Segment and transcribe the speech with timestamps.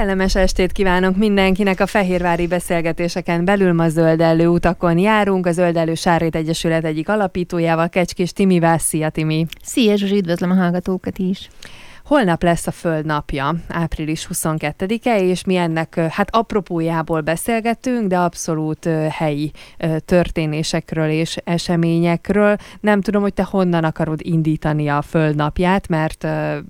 [0.00, 5.46] Kellemes estét kívánok mindenkinek a Fehérvári beszélgetéseken belül ma zöldellő utakon járunk.
[5.46, 8.78] A Zöldellő Sárét Egyesület egyik alapítójával, Kecskés Timivel.
[8.78, 9.46] Szia Timi!
[9.62, 11.48] Szia Zsuzsi, üdvözlöm a hallgatókat is!
[12.04, 18.88] Holnap lesz a Föld napja, április 22-e, és mi ennek hát apropójából beszélgetünk, de abszolút
[19.10, 19.50] helyi
[20.04, 22.56] történésekről és eseményekről.
[22.80, 26.26] Nem tudom, hogy te honnan akarod indítani a Föld napját, mert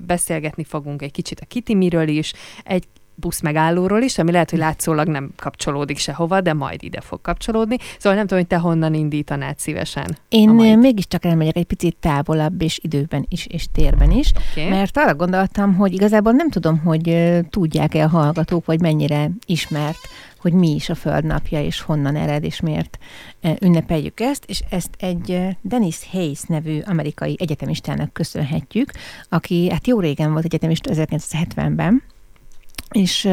[0.06, 2.32] beszélgetni fogunk egy kicsit a Kitimiről is,
[2.64, 2.84] egy
[3.20, 7.76] buszmegállóról is, ami lehet, hogy látszólag nem kapcsolódik sehova, de majd ide fog kapcsolódni.
[7.98, 10.16] Szóval nem tudom, hogy te honnan indítanád szívesen.
[10.28, 14.68] Én mégiscsak elmegyek egy picit távolabb, és időben is, és térben is, okay.
[14.68, 19.98] mert arra gondoltam, hogy igazából nem tudom, hogy tudják-e a hallgatók, vagy mennyire ismert
[20.40, 22.98] hogy mi is a Földnapja, és honnan ered, és miért
[23.60, 28.92] ünnepeljük ezt, és ezt egy Dennis Hayes nevű amerikai egyetemistának köszönhetjük,
[29.28, 32.02] aki hát jó régen volt egyetemista 1970-ben,
[32.90, 33.24] és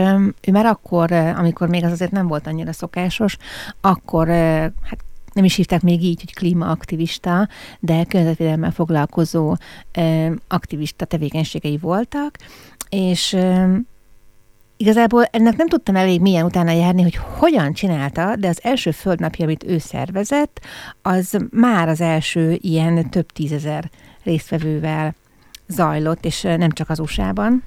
[0.42, 3.38] ő már akkor, amikor még az azért nem volt annyira szokásos,
[3.82, 7.48] akkor hát nem is hívták még így, hogy klímaaktivista,
[7.80, 9.56] de környezetvédelemmel foglalkozó
[10.48, 12.38] aktivista tevékenységei voltak,
[12.90, 13.38] és
[14.78, 19.46] igazából ennek nem tudtam elég milyen utána járni, hogy hogyan csinálta, de az első földnapja,
[19.46, 20.60] amit ő szervezett,
[21.02, 23.90] az már az első ilyen több tízezer
[24.24, 25.16] résztvevővel
[25.68, 27.64] zajlott, és nem csak az USA-ban.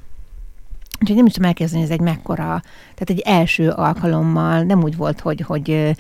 [1.01, 2.63] Úgyhogy nem is tudom elkezdeni, ez egy mekkora,
[2.95, 5.95] tehát egy első alkalommal nem úgy volt, hogy, hogy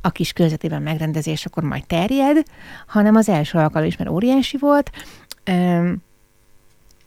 [0.00, 2.42] a kis körzetében megrendezés akkor majd terjed,
[2.86, 4.90] hanem az első alkalom is, mert óriási volt,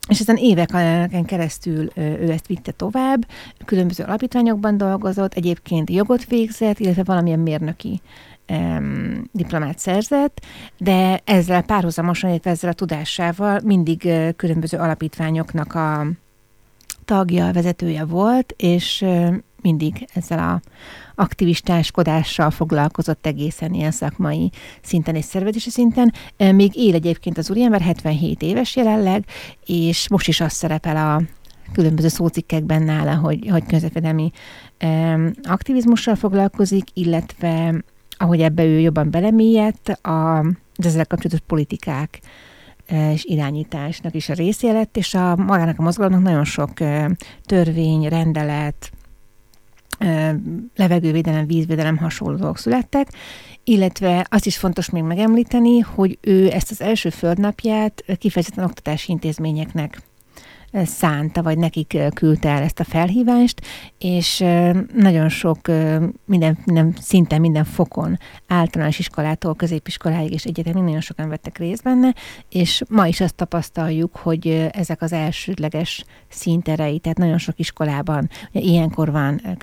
[0.07, 3.27] és ezen éveken keresztül ő ezt vitte tovább,
[3.65, 8.01] különböző alapítványokban dolgozott, egyébként jogot végzett, illetve valamilyen mérnöki
[8.49, 10.45] um, diplomát szerzett,
[10.77, 16.05] de ezzel párhuzamosan, illetve ezzel a tudásával mindig különböző alapítványoknak a
[17.05, 19.05] tagja, vezetője volt, és
[19.61, 20.61] mindig ezzel a
[21.15, 24.51] aktivistáskodással foglalkozott egészen ilyen szakmai
[24.81, 26.13] szinten és szervezési szinten.
[26.37, 29.25] Még él egyébként az úriember, 77 éves jelenleg,
[29.65, 31.21] és most is azt szerepel a
[31.71, 34.31] különböző szócikkekben nála, hogy, hogy közvetlenemi
[35.43, 37.83] aktivizmussal foglalkozik, illetve
[38.17, 40.39] ahogy ebbe ő jobban belemélyedt, a,
[40.75, 42.19] az ezzel kapcsolatos politikák
[42.87, 46.71] és irányításnak is a részé lett, és a magának a mozgalomnak nagyon sok
[47.43, 48.91] törvény, rendelet,
[50.75, 53.07] levegővédelem, vízvédelem hasonló dolgok születtek,
[53.63, 60.01] illetve azt is fontos még megemlíteni, hogy ő ezt az első földnapját kifejezetten oktatási intézményeknek
[60.73, 63.61] szánta, vagy nekik küldte el ezt a felhívást,
[63.97, 64.43] és
[64.93, 65.67] nagyon sok,
[66.25, 68.17] minden, minden szinten, minden fokon,
[68.47, 72.13] általános iskolától középiskoláig és egyetemig nagyon sokan vettek részt benne,
[72.49, 78.65] és ma is azt tapasztaljuk, hogy ezek az elsődleges szinterei, tehát nagyon sok iskolában, ugye
[78.65, 79.57] ilyenkor van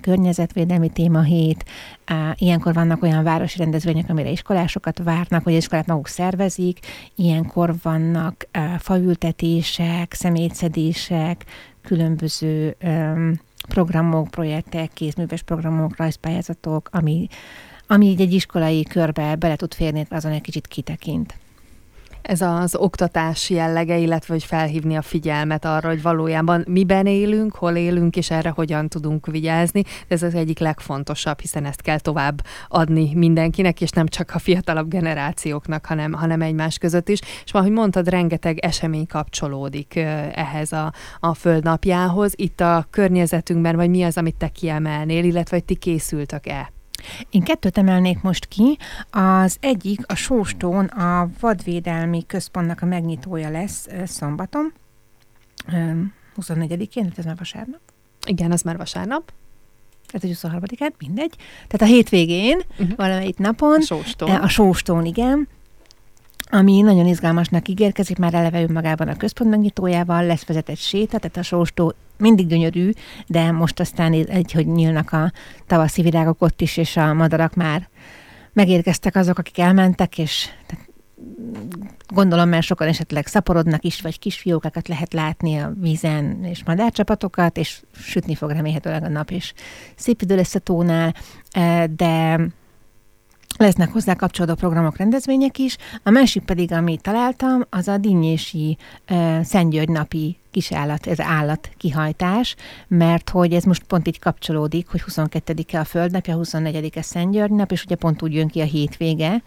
[0.00, 1.64] környezetvédelmi téma hét,
[2.34, 6.78] ilyenkor vannak olyan városi rendezvények, amire iskolásokat várnak, vagy iskolát maguk szervezik,
[7.16, 8.48] ilyenkor vannak
[8.78, 11.44] faültetések, személy szétszedések,
[11.82, 12.76] különböző
[13.68, 17.28] programok, projektek, kézműves programok, rajzpályázatok, ami,
[17.86, 21.38] ami így egy iskolai körbe bele tud férni, azon egy kicsit kitekint
[22.22, 27.76] ez az oktatás jellege, illetve hogy felhívni a figyelmet arra, hogy valójában miben élünk, hol
[27.76, 29.82] élünk, és erre hogyan tudunk vigyázni.
[30.08, 34.88] Ez az egyik legfontosabb, hiszen ezt kell tovább adni mindenkinek, és nem csak a fiatalabb
[34.88, 37.20] generációknak, hanem, hanem egymás között is.
[37.44, 39.96] És ahogy mondtad, rengeteg esemény kapcsolódik
[40.32, 42.32] ehhez a, a földnapjához.
[42.36, 46.72] Itt a környezetünkben, vagy mi az, amit te kiemelnél, illetve hogy ti készültök-e?
[47.30, 48.78] Én kettőt emelnék most ki.
[49.10, 54.72] Az egyik a Sóstón a vadvédelmi központnak a megnyitója lesz szombaton,
[56.40, 57.80] 24-én, ez már vasárnap.
[58.26, 59.32] Igen, az már vasárnap.
[60.06, 61.36] Tehát, hogy 23-án, mindegy.
[61.68, 62.96] Tehát a hétvégén, uh-huh.
[62.96, 63.78] valamelyik napon.
[63.78, 64.30] A Sóstón.
[64.30, 65.48] A Sóstón, igen
[66.50, 71.42] ami nagyon izgalmasnak ígérkezik, már eleve önmagában a központ megnyitójával, lesz vezetett séta, tehát a
[71.42, 72.90] sóstó mindig gyönyörű,
[73.26, 75.32] de most aztán egy, hogy nyílnak a
[75.66, 77.88] tavaszi virágok ott is, és a madarak már
[78.52, 80.88] megérkeztek azok, akik elmentek, és tehát
[82.08, 87.82] gondolom, mert sokan esetleg szaporodnak is, vagy kisfiókákat lehet látni a vízen, és madárcsapatokat, és
[87.92, 89.52] sütni fog remélhetőleg a nap, és
[89.96, 91.14] szép idő lesz a tónál,
[91.50, 92.40] eh, de
[93.60, 95.76] Lesznek hozzá kapcsolódó programok, rendezvények is.
[96.02, 98.76] A másik pedig, amit találtam, az a dinnyési
[99.10, 102.56] uh, Szentgyörgy napi kisállat, ez állat kihajtás,
[102.88, 107.84] mert hogy ez most pont így kapcsolódik, hogy 22-e a Földnapja, 24-e Szentgyörgy nap, és
[107.84, 109.42] ugye pont úgy jön ki a hétvége,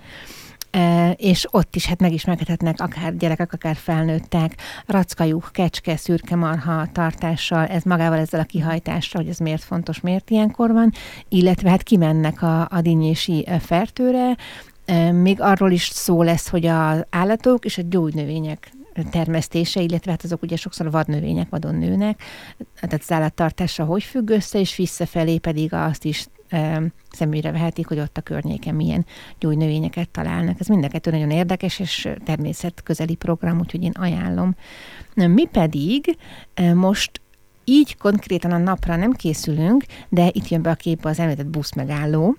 [1.15, 4.55] és ott is hát megismerkedhetnek akár gyerekek, akár felnőttek,
[4.85, 10.29] rackajuk, kecske, szürke marha tartással, ez magával ezzel a kihajtással, hogy ez miért fontos, miért
[10.29, 10.91] ilyenkor van,
[11.29, 14.37] illetve hát kimennek a, a dinnyési fertőre,
[15.11, 18.71] még arról is szó lesz, hogy az állatok és a gyógynövények
[19.09, 22.21] termesztése, illetve hát azok ugye sokszor vadnövények vadon nőnek,
[22.79, 26.27] tehát az állattartása hogy függ össze, és visszafelé pedig azt is
[27.11, 29.05] szemügyre vehetik, hogy ott a környéken milyen
[29.39, 30.59] gyógynövényeket találnak.
[30.59, 34.55] Ez mind nagyon érdekes és természetközeli program, úgyhogy én ajánlom.
[35.15, 36.17] Mi pedig
[36.73, 37.21] most
[37.63, 42.35] így konkrétan a napra nem készülünk, de itt jön be a képbe az említett buszmegálló,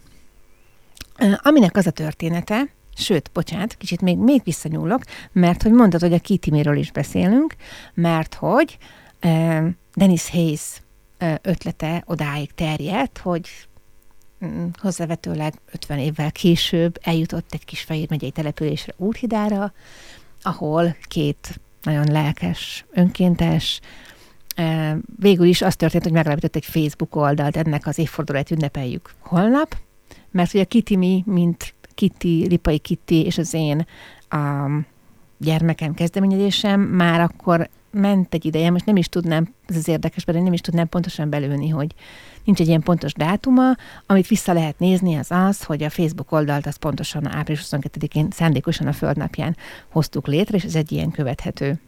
[1.43, 5.02] aminek az a története, Sőt, bocsánat, kicsit még, még visszanyúlok,
[5.32, 7.55] mert hogy mondtad, hogy a Kitimiről is beszélünk,
[7.94, 8.78] mert hogy
[9.25, 10.82] uh, Dennis Hayes
[11.43, 13.49] ötlete odáig terjedt, hogy
[14.81, 19.73] hozzávetőleg 50 évvel később eljutott egy kis fehér megyei településre Úrhidára,
[20.43, 23.81] ahol két nagyon lelkes, önkéntes,
[24.56, 29.76] uh, végül is az történt, hogy megalapított egy Facebook oldalt, ennek az évfordulóját ünnepeljük holnap,
[30.31, 33.87] mert hogy a Kitimi, mint Kitty, Lipai Kitty és az én
[34.29, 34.69] a
[35.38, 40.43] gyermekem kezdeményezésem már akkor ment egy ideje, most nem is tudnám, ez az érdekes, mert
[40.43, 41.94] nem is tudnám pontosan belőni, hogy
[42.44, 43.76] nincs egy ilyen pontos dátuma,
[44.06, 48.87] amit vissza lehet nézni, az az, hogy a Facebook oldalt az pontosan április 22-én szándékosan
[48.87, 49.56] a földnapján
[49.88, 51.81] hoztuk létre, és ez egy ilyen követhető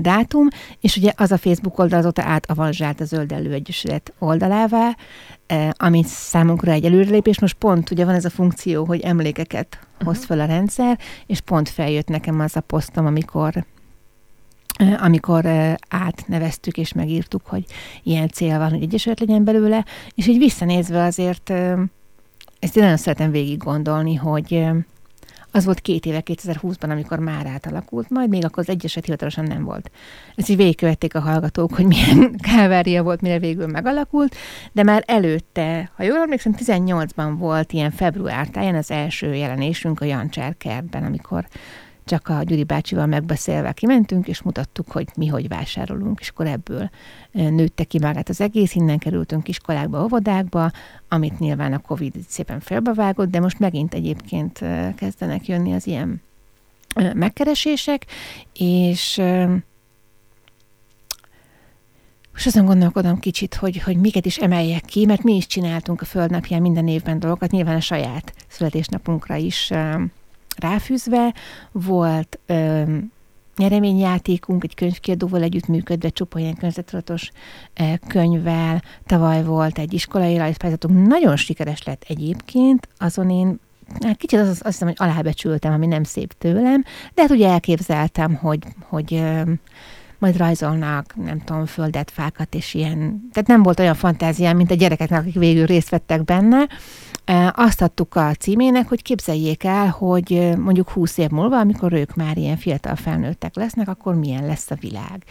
[0.00, 0.48] dátum,
[0.80, 4.96] és ugye az a Facebook oldal azóta átavanzsált a Zöld Egyesület oldalává,
[5.72, 7.40] ami számunkra egy előrelépés.
[7.40, 11.68] Most pont ugye van ez a funkció, hogy emlékeket hoz fel a rendszer, és pont
[11.68, 13.64] feljött nekem az a posztom, amikor
[14.98, 15.46] amikor
[15.88, 17.64] átneveztük és megírtuk, hogy
[18.02, 19.84] ilyen cél van, hogy egyesület legyen belőle,
[20.14, 21.52] és így visszanézve azért
[22.58, 24.64] ezt én nagyon szeretem végig gondolni, hogy
[25.50, 29.64] az volt két éve 2020-ban, amikor már átalakult, majd még akkor az egyeset hivatalosan nem
[29.64, 29.90] volt.
[30.34, 34.36] Ezt így végigkövették a hallgatók, hogy milyen kávária volt, mire végül megalakult,
[34.72, 40.04] de már előtte, ha jól emlékszem, 18-ban volt ilyen február táján az első jelenésünk a
[40.04, 41.46] Jancsár kertben, amikor
[42.06, 46.90] csak a Gyuri bácsival megbeszélve kimentünk, és mutattuk, hogy mi hogy vásárolunk, és akkor ebből
[47.32, 50.70] nőtte ki magát az egész, innen kerültünk iskolákba, óvodákba,
[51.08, 54.64] amit nyilván a Covid szépen félbevágott, de most megint egyébként
[54.96, 56.22] kezdenek jönni az ilyen
[57.14, 58.06] megkeresések,
[58.52, 59.22] és
[62.32, 66.04] most azon gondolkodom kicsit, hogy, hogy miket is emeljek ki, mert mi is csináltunk a
[66.04, 69.72] Földnapján minden évben dolgokat, nyilván a saját születésnapunkra is
[70.58, 71.34] ráfűzve.
[71.72, 72.82] Volt ö,
[73.56, 77.30] nyereményjátékunk, egy könyvkiadóval együttműködve, csupa ilyen könyvzetulatos
[78.06, 78.82] könyvvel.
[79.06, 83.60] Tavaly volt egy iskolai rajzpályázatunk, nagyon sikeres lett egyébként, azon én
[84.00, 88.34] hát kicsit az, azt hiszem, hogy alábecsültem, ami nem szép tőlem, de hát ugye elképzeltem,
[88.34, 89.22] hogy, hogy
[90.18, 93.28] majd rajzolnak, nem tudom, földet, fákat, és ilyen.
[93.32, 96.68] Tehát nem volt olyan fantáziám, mint a gyerekeknek, akik végül részt vettek benne,
[97.52, 102.36] azt adtuk a címének, hogy képzeljék el, hogy mondjuk 20 év múlva, amikor ők már
[102.36, 105.24] ilyen fiatal felnőttek lesznek, akkor milyen lesz a világ.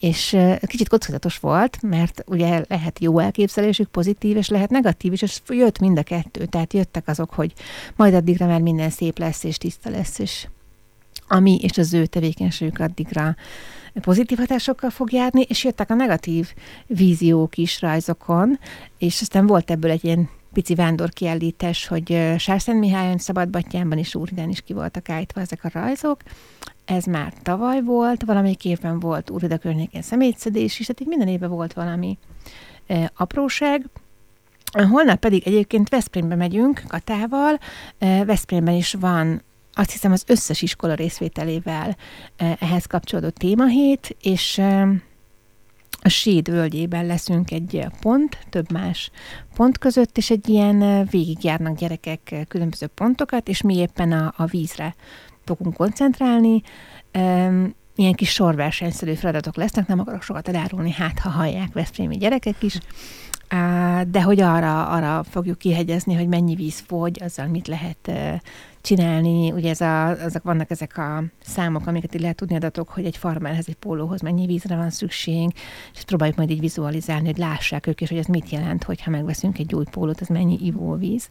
[0.00, 0.36] És
[0.66, 5.78] kicsit kockázatos volt, mert ugye lehet jó elképzelésük, pozitív, és lehet negatív is, és jött
[5.78, 6.44] mind a kettő.
[6.44, 7.52] Tehát jöttek azok, hogy
[7.96, 10.46] majd addigra már minden szép lesz, és tiszta lesz, és
[11.28, 13.36] ami és az ő tevékenységük addigra
[14.00, 16.52] pozitív hatásokkal fog járni, és jöttek a negatív
[16.86, 18.58] víziók is rajzokon,
[18.98, 24.60] és aztán volt ebből egy ilyen pici vándorkiállítás, hogy Sárszent Mihályon, Szabadbattyánban és Úridán is
[24.60, 26.20] ki voltak állítva ezek a rajzok.
[26.84, 31.50] Ez már tavaly volt, valamelyik évben volt Úrida környékén szemétszedés is, tehát így minden évben
[31.50, 32.18] volt valami
[32.86, 33.86] e, apróság.
[34.90, 37.58] Holnap pedig egyébként Veszprémbe megyünk Katával.
[37.98, 39.42] Veszprémben is van
[39.74, 41.96] azt hiszem az összes iskola részvételével
[42.36, 44.88] e, ehhez kapcsolódó témahét, és e,
[46.04, 49.10] a Séd völgyében leszünk egy pont, több más
[49.54, 54.94] pont között, és egy ilyen végigjárnak gyerekek különböző pontokat, és mi éppen a, a vízre
[55.44, 56.62] fogunk koncentrálni.
[57.94, 62.78] Ilyen kis sorversenyszerű feladatok lesznek, nem akarok sokat elárulni, hát ha hallják Veszprémi gyerekek is,
[64.08, 68.10] de hogy arra, arra fogjuk kihegyezni, hogy mennyi víz fogy, azzal mit lehet
[68.80, 69.52] csinálni.
[69.52, 73.16] Ugye ez a, azok vannak ezek a számok, amiket így lehet tudni adatok, hogy egy
[73.16, 75.50] farmerhez, egy pólóhoz mennyi vízre van szükség,
[75.92, 79.10] és ezt próbáljuk majd így vizualizálni, hogy lássák ők is, hogy ez mit jelent, hogyha
[79.10, 81.28] megveszünk egy új pólót, ez mennyi ivóvíz.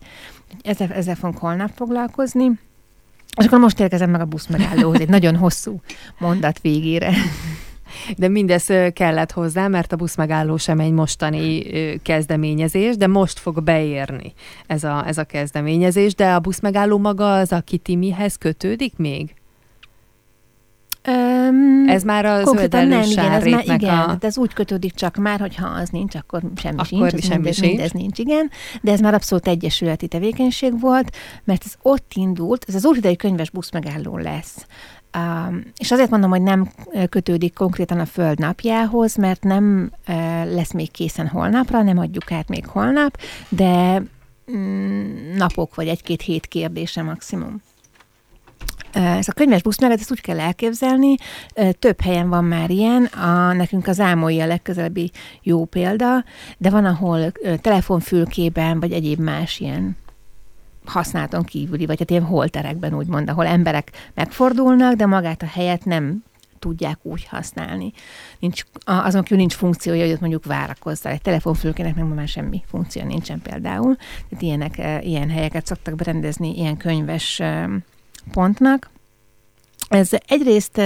[0.63, 2.59] Ezzel, ezzel fogunk holnap foglalkozni.
[3.37, 5.81] És akkor most érkezem meg a busz megállóhoz, egy nagyon hosszú
[6.19, 7.13] mondat végére.
[8.17, 11.63] De mindez kellett hozzá, mert a buszmegálló sem egy mostani
[12.01, 14.33] kezdeményezés, de most fog beérni
[14.67, 19.33] ez a, ez a kezdeményezés, de a buszmegálló maga az, aki Timihez kötődik még?
[21.07, 24.17] Um, ez már az Konkrétan nem, igen, ez már, igen, a...
[24.19, 27.55] ez úgy kötődik csak már, hogy ha az nincs, akkor semmi akkor sincs, semmi mindez,
[27.55, 27.67] sincs.
[27.67, 28.50] mindez nincs, igen,
[28.81, 33.50] de ez már abszolút egyesületi tevékenység volt, mert ez ott indult, ez az úridei könyves
[33.50, 34.65] busz megálló lesz.
[35.77, 36.71] És azért mondom, hogy nem
[37.09, 39.91] kötődik konkrétan a Föld napjához, mert nem
[40.45, 43.17] lesz még készen holnapra, nem adjuk át még holnap,
[43.49, 44.03] de
[44.51, 47.61] mm, napok vagy egy-két hét kérdése maximum.
[48.91, 51.15] Ez a könyves buszmenet, ezt úgy kell elképzelni,
[51.79, 56.23] több helyen van már ilyen, a, nekünk az Ámolyi a legközelebbi jó példa,
[56.57, 59.97] de van, ahol telefonfülkében, vagy egyéb más ilyen
[60.85, 66.23] használaton kívüli, vagy hát ilyen holterekben úgymond, ahol emberek megfordulnak, de magát a helyet nem
[66.59, 67.93] tudják úgy használni.
[68.39, 71.13] Nincs, azon kívül nincs funkciója, hogy ott mondjuk várakozzál.
[71.13, 73.95] Egy telefonfülkének meg már semmi funkció nincsen például.
[74.29, 77.41] Tehát ilyenek, ilyen helyeket szoktak berendezni, ilyen könyves
[78.31, 78.89] pontnak.
[79.89, 80.81] Ez egyrészt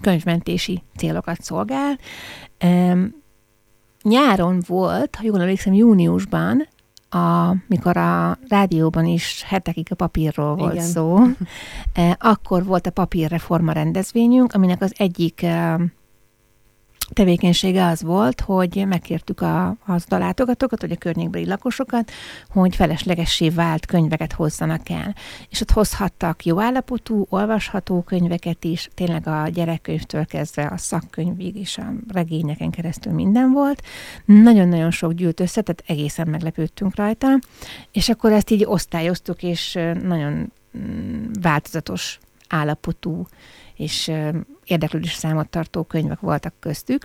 [0.00, 1.98] könyvmentési célokat szolgál.
[4.02, 6.68] Nyáron volt, ha jól emlékszem, júniusban,
[7.10, 10.84] a, mikor a rádióban is hetekig a papírról volt Igen.
[10.84, 11.18] szó,
[12.18, 15.46] akkor volt a papírreforma rendezvényünk, aminek az egyik
[17.12, 22.10] tevékenysége az volt, hogy megkértük a, az a látogatókat, vagy a környékbeli lakosokat,
[22.48, 25.14] hogy feleslegessé vált könyveket hozzanak el.
[25.48, 31.78] És ott hozhattak jó állapotú, olvasható könyveket is, tényleg a gyerekkönyvtől kezdve a szakkönyvig és
[31.78, 33.82] a regényeken keresztül minden volt.
[34.24, 37.38] Nagyon-nagyon sok gyűlt össze, tehát egészen meglepődtünk rajta,
[37.92, 43.26] és akkor ezt így osztályoztuk, és nagyon mm, változatos állapotú
[43.80, 44.10] és
[44.70, 47.02] érdeklődés számot tartó könyvek voltak köztük.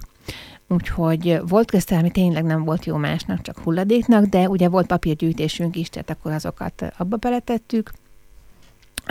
[0.67, 5.75] Úgyhogy volt közte, ami tényleg nem volt jó másnak, csak hulladéknak, de ugye volt papírgyűjtésünk
[5.75, 7.91] is, tehát akkor azokat abba beletettük.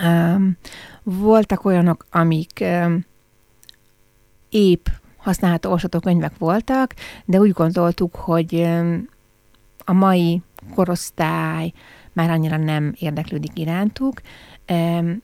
[0.03, 0.57] Um,
[1.03, 3.05] voltak olyanok, amik um,
[4.49, 6.95] épp használható olvasható könyvek voltak,
[7.25, 9.09] de úgy gondoltuk, hogy um,
[9.85, 10.43] a mai
[10.75, 11.73] korosztály
[12.13, 14.21] már annyira nem érdeklődik irántuk,
[14.71, 15.23] um,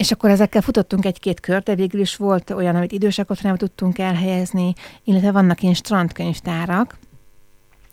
[0.00, 3.98] és akkor ezekkel futottunk egy-két kört, de végül is volt olyan, amit idősek otthonában tudtunk
[3.98, 4.72] elhelyezni,
[5.04, 6.98] illetve vannak ilyen strandkönyvtárak,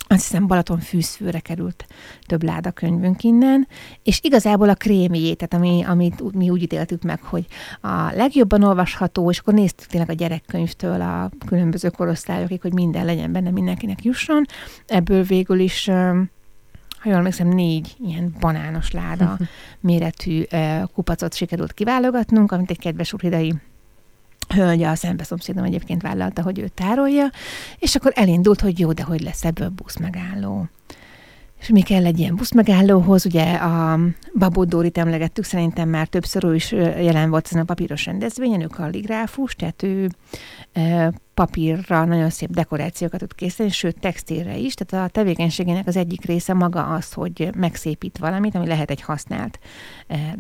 [0.07, 1.85] azt hiszem Balaton fűszfőre került
[2.25, 3.67] több láda könyvünk innen,
[4.03, 7.45] és igazából a krémjé, tehát ami, amit mi úgy ítéltük meg, hogy
[7.81, 13.31] a legjobban olvasható, és akkor néztük tényleg a gyerekkönyvtől a különböző korosztályokig, hogy minden legyen
[13.31, 14.45] benne, mindenkinek jusson.
[14.85, 15.89] Ebből végül is
[17.07, 19.37] ha jól emlékszem, négy ilyen banános láda
[19.79, 20.43] méretű
[20.93, 23.53] kupacot sikerült kiválogatnunk, amit egy kedves urhidai
[24.47, 27.29] hölgy, a szembeszomszédom egyébként vállalta, hogy ő tárolja,
[27.79, 30.67] és akkor elindult, hogy jó, de hogy lesz ebből busz megálló.
[31.59, 33.99] És mi kell egy ilyen buszmegállóhoz, ugye a
[34.37, 38.65] Babó Dórit emlegettük, szerintem már többször ő is jelen volt ezen a papíros rendezvényen, ő
[38.65, 40.09] kalligráfus, tehát ő
[41.33, 46.53] papírra nagyon szép dekorációkat tud készíteni, sőt textilre is, tehát a tevékenységének az egyik része
[46.53, 49.59] maga az, hogy megszépít valamit, ami lehet egy használt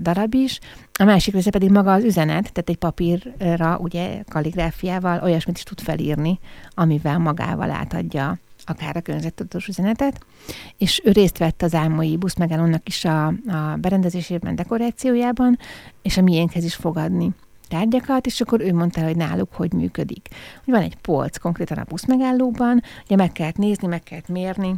[0.01, 0.59] darab is,
[0.99, 5.79] a másik része pedig maga az üzenet, tehát egy papírra ugye kalligráfiával olyasmit is tud
[5.79, 6.39] felírni,
[6.73, 8.37] amivel magával átadja
[8.69, 10.25] akár a környezettudatos üzenetet,
[10.77, 15.57] és ő részt vett az álmai buszmegállónak is a, a berendezésében, dekorációjában,
[16.01, 17.31] és a miénkhez is fogadni
[17.67, 20.27] tárgyakat, és akkor ő mondta, hogy náluk hogy működik.
[20.65, 24.75] Hogy van egy polc konkrétan a buszmegállóban, ugye meg kellett nézni, meg kellett mérni,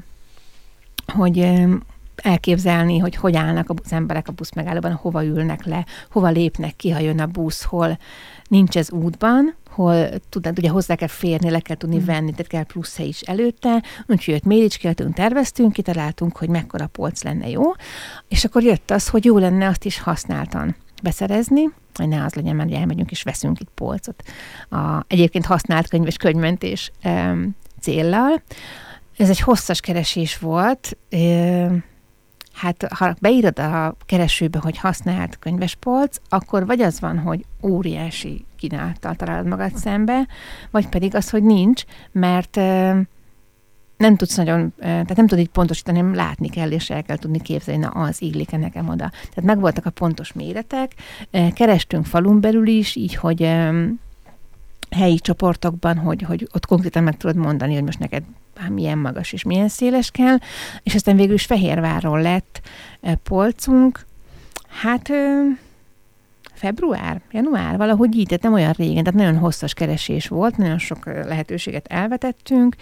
[1.05, 1.38] hogy
[2.24, 7.00] elképzelni, hogy hogy állnak az emberek a buszmegállóban, hova ülnek le, hova lépnek ki, ha
[7.00, 7.98] jön a busz, hol
[8.48, 12.06] nincs ez útban, hol tudnád, ugye hozzá kell férni, le kell tudni mm.
[12.06, 17.24] venni, tehát kell plusz hely is előtte, úgyhogy jött méricskéltünk, terveztünk, kitaláltunk, hogy mekkora polc
[17.24, 17.64] lenne jó,
[18.28, 22.56] és akkor jött az, hogy jó lenne azt is használtan beszerezni, hogy ne az legyen,
[22.56, 24.24] mert elmegyünk és veszünk itt polcot.
[24.70, 26.92] A, egyébként használt könyv és könyvmentés
[27.80, 28.42] céllal.
[29.18, 30.98] Ez egy hosszas keresés volt,
[32.60, 39.16] hát ha beírod a keresőbe, hogy használt könyvespolc, akkor vagy az van, hogy óriási kínálattal
[39.16, 40.28] találod magad szembe,
[40.72, 42.56] vagy pedig az, hogy nincs, mert
[43.98, 47.42] nem tudsz nagyon, tehát nem tudod így pontosítani, hanem látni kell, és el kell tudni
[47.42, 49.10] képzelni, na az illik-e nekem oda.
[49.10, 50.92] Tehát megvoltak a pontos méretek,
[51.54, 53.42] kerestünk falun belül is, így, hogy
[54.91, 58.24] helyi csoportokban, hogy, hogy ott konkrétan meg tudod mondani, hogy most neked
[58.69, 60.38] milyen magas és milyen széles kell,
[60.84, 62.62] és aztán végül is Fehérvárról lett
[63.24, 64.05] polcunk.
[64.67, 65.10] Hát
[66.53, 71.05] február, január, valahogy így, tehát nem olyan régen, tehát nagyon hosszas keresés volt, nagyon sok
[71.05, 72.75] lehetőséget elvetettünk,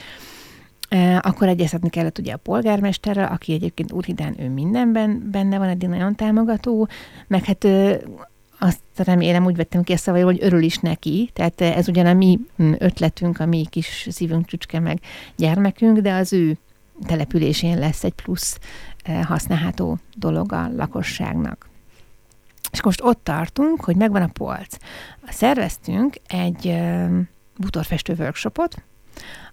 [1.21, 6.15] akkor egyeztetni kellett ugye a polgármesterrel, aki egyébként Úrhidán ő mindenben benne van, eddig nagyon
[6.15, 6.87] támogató,
[7.27, 7.67] meg hát
[8.59, 12.13] azt remélem úgy vettem ki a szavai, hogy örül is neki, tehát ez ugyan a
[12.13, 12.39] mi
[12.77, 14.99] ötletünk, a mi kis szívünk csücske meg
[15.35, 16.57] gyermekünk, de az ő
[17.05, 18.59] településén lesz egy plusz
[19.23, 21.69] használható dolog a lakosságnak.
[22.71, 24.77] És most ott tartunk, hogy megvan a polc.
[25.27, 26.77] Szerveztünk egy
[27.57, 28.83] bútorfestő workshopot,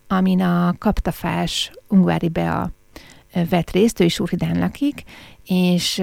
[0.08, 2.70] amin a kaptafás Ungvári Bea
[3.48, 5.02] vett részt, ő is Úrhidán lakik,
[5.44, 6.02] és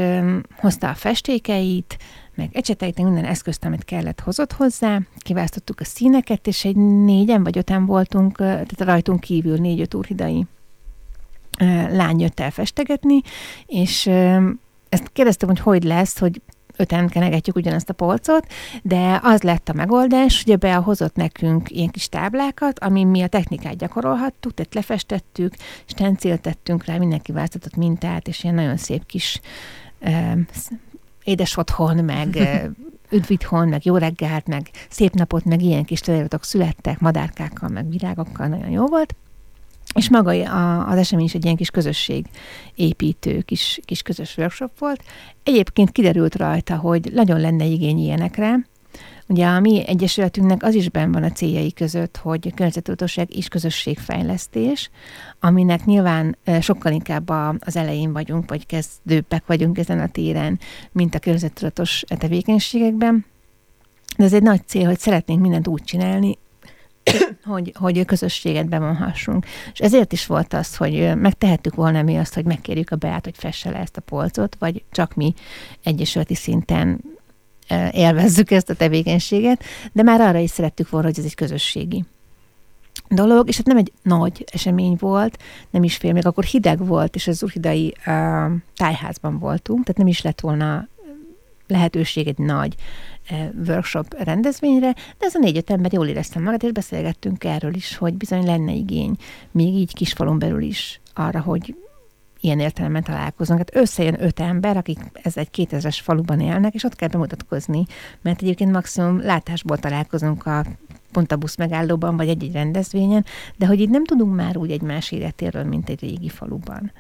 [0.55, 1.97] hozta a festékeit,
[2.35, 7.43] meg ecseteit, meg minden eszközt, amit kellett, hozott hozzá, kiválasztottuk a színeket, és egy négyen
[7.43, 10.45] vagy öten voltunk, tehát rajtunk kívül négy-öt úrhidai
[11.89, 13.21] lány jött el festegetni,
[13.65, 14.07] és
[14.89, 16.41] ezt kérdeztem, hogy hogy lesz, hogy
[16.75, 18.47] öten kenegetjük ugyanazt a polcot,
[18.81, 23.27] de az lett a megoldás, hogy be hozott nekünk ilyen kis táblákat, amin mi a
[23.27, 25.53] technikát gyakorolhattuk, tehát lefestettük,
[25.85, 29.41] stencéltettünk rá, mindenki változott mintát, és ilyen nagyon szép kis
[31.23, 32.37] édes otthon, meg
[33.11, 38.47] üdvitthon, meg jó reggelt, meg szép napot, meg ilyen kis feliratok születtek, madárkákkal, meg virágokkal,
[38.47, 39.15] nagyon jó volt.
[39.95, 40.31] És maga
[40.85, 42.25] az esemény is egy ilyen kis közösség
[42.75, 45.03] építő, kis, kis közös workshop volt.
[45.43, 48.69] Egyébként kiderült rajta, hogy nagyon lenne igény ilyenekre.
[49.31, 53.47] Ugye a mi egyesületünknek az is benn van a céljai között, hogy a környezettudatosság és
[53.47, 54.89] közösségfejlesztés,
[55.39, 60.59] aminek nyilván sokkal inkább az elején vagyunk, vagy kezdőbbek vagyunk ezen a téren,
[60.91, 63.25] mint a környezettudatos tevékenységekben.
[64.17, 66.37] De ez egy nagy cél, hogy szeretnénk mindent úgy csinálni,
[67.43, 69.45] hogy, hogy közösséget bevonhassunk.
[69.73, 73.37] És ezért is volt az, hogy megtehettük volna mi azt, hogy megkérjük a Beát, hogy
[73.37, 75.33] fesse le ezt a polcot, vagy csak mi
[75.83, 76.99] egyesületi szinten
[77.91, 82.03] élvezzük ezt a tevékenységet, de már arra is szerettük volna, hogy ez egy közösségi
[83.09, 85.37] dolog, és hát nem egy nagy esemény volt,
[85.69, 90.07] nem is fél, még akkor hideg volt, és az urhidai uh, tájházban voltunk, tehát nem
[90.07, 90.87] is lett volna
[91.67, 92.75] lehetőség egy nagy
[93.67, 98.13] workshop rendezvényre, de ez a négy-öt ember jól éreztem magát, és beszélgettünk erről is, hogy
[98.13, 99.15] bizony lenne igény,
[99.51, 101.75] még így kisfalon belül is arra, hogy
[102.41, 103.59] ilyen értelemben találkozunk.
[103.59, 107.85] Hát összejön öt ember, akik ez egy 2000-es faluban élnek, és ott kell bemutatkozni,
[108.21, 110.65] mert egyébként maximum látásból találkozunk a
[111.11, 113.25] pont a busz megállóban, vagy egy-egy rendezvényen,
[113.57, 116.91] de hogy itt nem tudunk már úgy egymás életéről, mint egy régi faluban.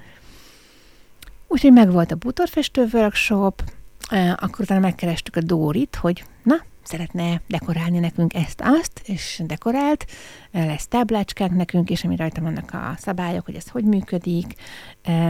[1.47, 3.63] Úgyhogy megvolt a bútorfestő workshop,
[4.35, 10.05] akkor utána megkerestük a Dórit, hogy na, szeretne dekorálni nekünk ezt-azt, és dekorált,
[10.51, 14.53] lesz táblácskák nekünk, és ami rajta vannak a szabályok, hogy ez hogy működik,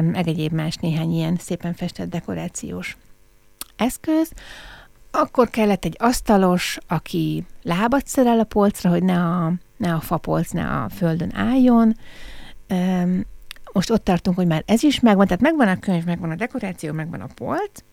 [0.01, 2.97] meg egyéb más néhány ilyen szépen festett dekorációs
[3.75, 4.31] eszköz.
[5.11, 10.51] Akkor kellett egy asztalos, aki lábat szerel a polcra, hogy ne a, ne a fapolc,
[10.51, 11.95] ne a földön álljon.
[13.73, 16.93] Most ott tartunk, hogy már ez is megvan, tehát megvan a könyv, megvan a dekoráció,
[16.93, 17.83] megvan a polc,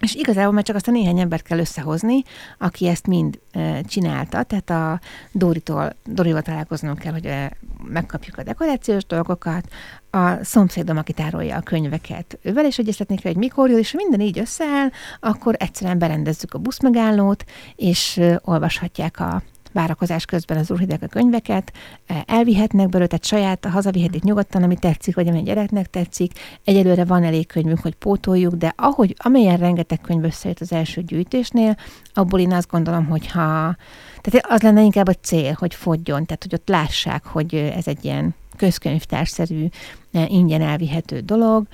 [0.00, 2.22] és igazából már csak azt a néhány embert kell összehozni,
[2.58, 5.00] aki ezt mind e, csinálta, tehát a
[5.32, 7.50] Doritól, Dorival találkoznunk kell, hogy e,
[7.84, 9.68] megkapjuk a dekorációs dolgokat,
[10.10, 13.96] a szomszédom, aki tárolja a könyveket, ővel is egyeztetni kell, hogy mikor jön, és ha
[13.96, 14.88] minden így összeáll,
[15.20, 17.44] akkor egyszerűen berendezzük a buszmegállót,
[17.76, 21.72] és e, olvashatják a várakozás közben az úrhidek a könyveket,
[22.06, 26.32] e, elvihetnek belőle, tehát saját hazavihetik nyugodtan, ami tetszik, vagy ami a gyereknek tetszik.
[26.64, 31.76] Egyelőre van elég könyvünk, hogy pótoljuk, de ahogy, amelyen rengeteg könyv összejött az első gyűjtésnél,
[32.14, 33.76] abból én azt gondolom, hogy ha,
[34.20, 38.04] tehát az lenne inkább a cél, hogy fogjon, tehát hogy ott lássák, hogy ez egy
[38.04, 39.66] ilyen közkönyvtárszerű,
[40.12, 41.66] e, ingyen elvihető dolog.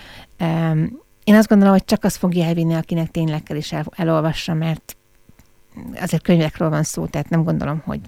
[1.24, 4.96] Én azt gondolom, hogy csak az fogja elvinni, akinek tényleg kell is el, elolvassa, mert
[6.00, 8.00] azért könyvekről van szó, tehát nem gondolom, hogy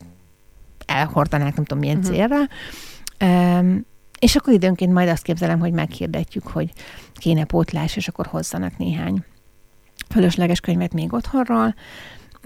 [0.86, 2.14] elhordanák, nem tudom milyen uh-huh.
[2.14, 2.36] célra.
[3.20, 3.86] Um,
[4.18, 6.72] és akkor időnként majd azt képzelem, hogy meghirdetjük, hogy
[7.14, 9.24] kéne pótlás, és akkor hozzanak néhány
[10.08, 11.74] fölösleges könyvet még otthonról.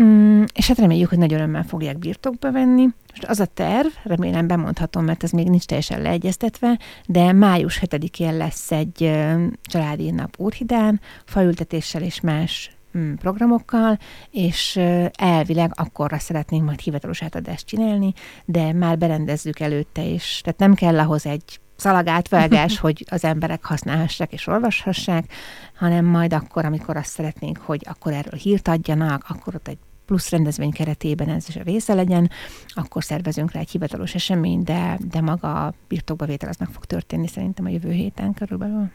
[0.02, 2.82] Mm, és hát reméljük, hogy nagy örömmel fogják birtokba venni.
[3.10, 8.36] Most az a terv, remélem bemondhatom, mert ez még nincs teljesen leegyeztetve, de május 7-én
[8.36, 9.20] lesz egy
[9.62, 12.70] családi nap Úrhidán, faültetéssel és más
[13.16, 13.98] programokkal,
[14.30, 14.76] és
[15.12, 18.12] elvileg akkorra szeretnénk majd hivatalos átadást csinálni,
[18.44, 20.40] de már berendezzük előtte is.
[20.44, 25.32] Tehát nem kell ahhoz egy szalagátvágás, hogy az emberek használhassák és olvashassák,
[25.74, 30.30] hanem majd akkor, amikor azt szeretnénk, hogy akkor erről hírt adjanak, akkor ott egy plusz
[30.30, 32.30] rendezvény keretében ez is a része legyen,
[32.68, 36.84] akkor szervezünk rá egy hivatalos esemény, de, de maga a birtokba vétel az meg fog
[36.84, 38.90] történni szerintem a jövő héten körülbelül.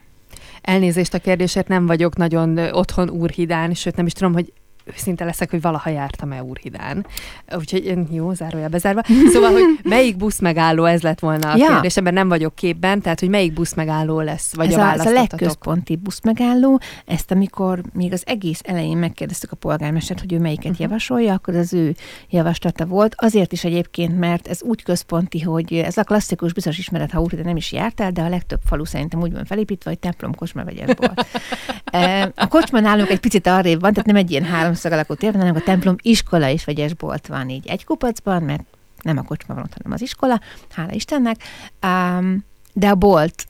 [0.62, 4.54] Elnézést a kérdésért, nem vagyok nagyon otthon úrhidán, sőt nem is tudom, hogy
[4.93, 7.06] őszinte leszek, hogy valaha jártam-e Úrhidán.
[7.58, 9.02] Úgyhogy jó, zárója bezárva.
[9.32, 11.67] Szóval, hogy melyik busz megálló, ez lett volna a ja.
[11.67, 14.93] kérdés, ebben nem vagyok képben, tehát, hogy melyik busz megálló lesz, vagy ez a, a
[14.93, 20.34] Ez a legközponti busz megálló, ezt amikor még az egész elején megkérdeztük a polgármestert, hogy
[20.34, 20.80] ő melyiket uh-huh.
[20.80, 21.95] javasolja, akkor az ő
[22.30, 23.15] javaslata volt.
[23.17, 27.45] Azért is egyébként, mert ez úgy központi, hogy ez a klasszikus biztos ismeret, ha Úrhidán
[27.45, 31.26] nem is jártál, de a legtöbb falu szerintem úgy van felépítve, hogy templom, kocsma, vegyesbolt.
[32.36, 34.43] a kocsma nálunk egy picit arrébb van, tehát nem egy ilyen
[34.78, 38.63] háromszög alakú tér, hanem a templom iskola is vegyesbolt van így egy kupacban, mert
[39.02, 41.38] nem a kocsma van ott, hanem az iskola, hála Istennek.
[41.82, 43.48] Um, de a bolt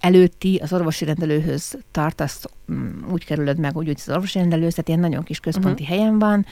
[0.00, 4.88] előtti az orvosi rendelőhöz tartasz, mm, úgy kerülöd meg, úgy, úgy az orvosi rendelőhöz, tehát
[4.88, 5.98] ilyen nagyon kis központi uh-huh.
[5.98, 6.46] helyen van.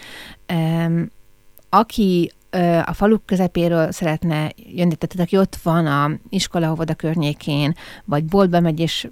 [0.53, 1.11] Um,
[1.69, 2.33] aki
[2.85, 8.61] a falu közepéről szeretne jönni, tehát aki ott van a iskola, a környékén, vagy boltba
[8.61, 9.09] megy, és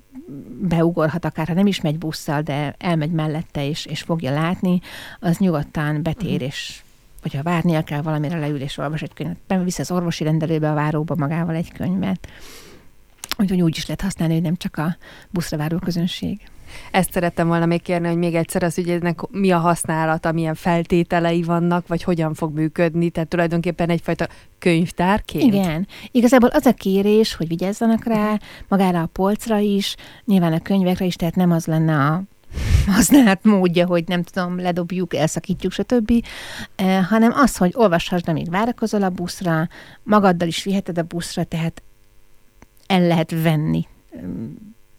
[0.60, 4.80] beugorhat akár, ha nem is megy busszal, de elmegy mellette, és, és fogja látni,
[5.20, 6.46] az nyugodtan betér, uh-huh.
[6.46, 6.82] és
[7.22, 11.14] hogyha várnia kell valamire leül és olvas egy könyvet, bevisz az orvosi rendelőbe, a váróba
[11.18, 12.28] magával egy könyvet.
[13.38, 14.96] Úgyhogy úgy is lehet használni, hogy nem csak a
[15.30, 16.40] buszra váró közönség.
[16.90, 21.42] Ezt szerettem volna még kérni, hogy még egyszer az ügyednek mi a használata, milyen feltételei
[21.42, 25.54] vannak, vagy hogyan fog működni, tehát tulajdonképpen egyfajta könyvtárként.
[25.54, 25.86] Igen.
[26.10, 31.16] Igazából az a kérés, hogy vigyázzanak rá, magára a polcra is, nyilván a könyvekre is,
[31.16, 32.22] tehát nem az lenne a
[32.86, 36.12] használat módja, hogy nem tudom, ledobjuk, elszakítjuk, stb.,
[36.76, 39.68] eh, hanem az, hogy olvashasd, amíg várakozol a buszra,
[40.02, 41.82] magaddal is viheted a buszra, tehát
[42.86, 43.86] el lehet venni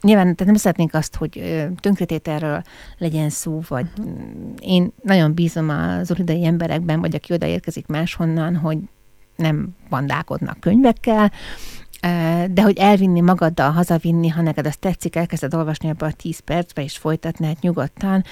[0.04, 2.62] nyilván tehát nem szeretnénk azt, hogy tönkretételről
[2.98, 4.14] legyen szó, vagy uh-huh.
[4.60, 8.78] én nagyon bízom az uridai emberekben, vagy aki odaérkezik máshonnan, hogy
[9.36, 11.32] nem vandálkodnak könyvekkel,
[12.50, 16.82] de hogy elvinni magaddal, hazavinni, ha neked azt tetszik, elkezded olvasni abban a 10 percbe,
[16.82, 18.24] és folytatni, hát nyugodtan,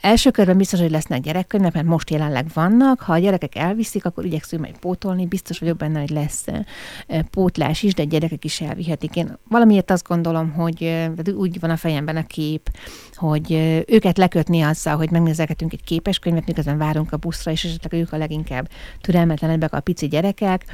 [0.00, 3.00] Első körben biztos, hogy lesznek gyerekkönyvek, mert most jelenleg vannak.
[3.00, 5.26] Ha a gyerekek elviszik, akkor igyekszünk majd pótolni.
[5.26, 6.44] Biztos vagyok benne, hogy lesz
[7.30, 9.16] pótlás is, de gyerekek is elvihetik.
[9.16, 12.70] Én valamiért azt gondolom, hogy úgy van a fejemben a kép,
[13.14, 13.52] hogy
[13.86, 18.12] őket lekötni azzal, hogy megnézelgetünk egy képes könyvet, miközben várunk a buszra, és esetleg ők
[18.12, 18.68] a leginkább
[19.00, 20.64] türelmetlenebbek a pici gyerekek,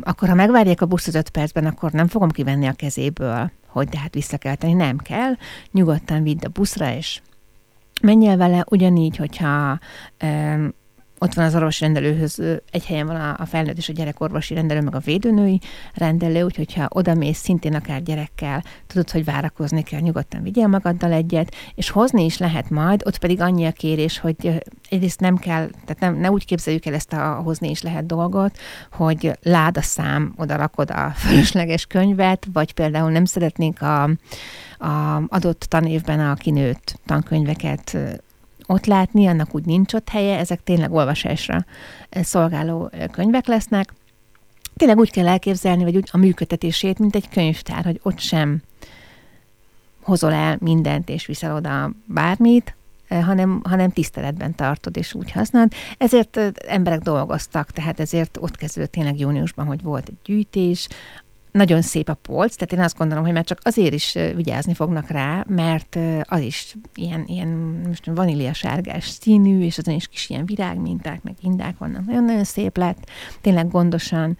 [0.00, 3.88] akkor ha megvárják a buszt az öt percben, akkor nem fogom kivenni a kezéből, hogy
[3.88, 4.72] de hát vissza kell tenni.
[4.72, 5.32] Nem kell,
[5.70, 7.20] nyugodtan vidd a buszra, és
[8.04, 9.78] menjél vele, ugyanígy, hogyha
[10.22, 10.74] um,
[11.24, 14.80] ott van az orvosi rendelőhöz, egy helyen van a, a felnőtt és a gyerekorvosi rendelő,
[14.80, 15.60] meg a védőnői
[15.94, 21.12] rendelő, úgyhogy ha oda mész szintén akár gyerekkel, tudod, hogy várakozni kell, nyugodtan vigyél magaddal
[21.12, 25.68] egyet, és hozni is lehet majd, ott pedig annyi a kérés, hogy egyrészt nem kell,
[25.68, 28.58] tehát nem, ne úgy képzeljük el ezt a hozni is lehet dolgot,
[28.92, 34.10] hogy ládaszám oda rakod a fölösleges könyvet, vagy például nem szeretnénk a,
[34.84, 37.96] a adott tanévben a kinőtt tankönyveket
[38.66, 41.64] ott látni, annak úgy nincs ott helye, ezek tényleg olvasásra
[42.10, 43.92] szolgáló könyvek lesznek.
[44.76, 48.62] Tényleg úgy kell elképzelni, vagy úgy a működtetését, mint egy könyvtár, hogy ott sem
[50.02, 52.76] hozol el mindent, és viszel oda bármit,
[53.08, 55.72] hanem, hanem tiszteletben tartod, és úgy használod.
[55.98, 60.88] Ezért emberek dolgoztak, tehát ezért ott kezdődött tényleg júniusban, hogy volt egy gyűjtés,
[61.54, 65.08] nagyon szép a polc, tehát én azt gondolom, hogy már csak azért is vigyázni fognak
[65.08, 67.48] rá, mert az is ilyen, ilyen
[67.86, 72.04] most vanília sárgás színű, és azon is kis ilyen virágminták, meg indák vannak.
[72.04, 74.38] Nagyon-nagyon szép lett, tényleg gondosan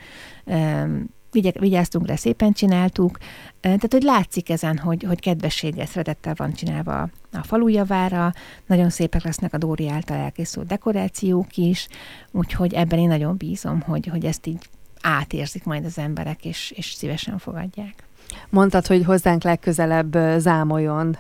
[1.59, 3.19] vigyáztunk rá, szépen csináltuk,
[3.61, 7.01] tehát hogy látszik ezen, hogy, hogy kedvességgel, szeretettel van csinálva
[7.33, 8.33] a falujavára,
[8.67, 11.89] nagyon szépek lesznek a Dóri által elkészült dekorációk is,
[12.31, 14.69] úgyhogy ebben én nagyon bízom, hogy, hogy ezt így
[15.05, 18.05] átérzik majd az emberek, és, és szívesen fogadják.
[18.51, 21.17] Mondtad, hogy hozzánk legközelebb Zámolyon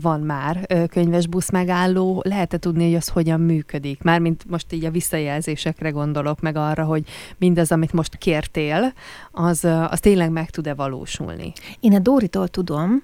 [0.00, 2.22] van már könyves busz megálló.
[2.24, 4.02] Lehet-e tudni, hogy az hogyan működik?
[4.02, 7.04] Mármint most így a visszajelzésekre gondolok, meg arra, hogy
[7.38, 8.92] mindaz, amit most kértél,
[9.30, 11.52] az, az tényleg meg tud-e valósulni?
[11.80, 13.02] Én a Dóritól tudom,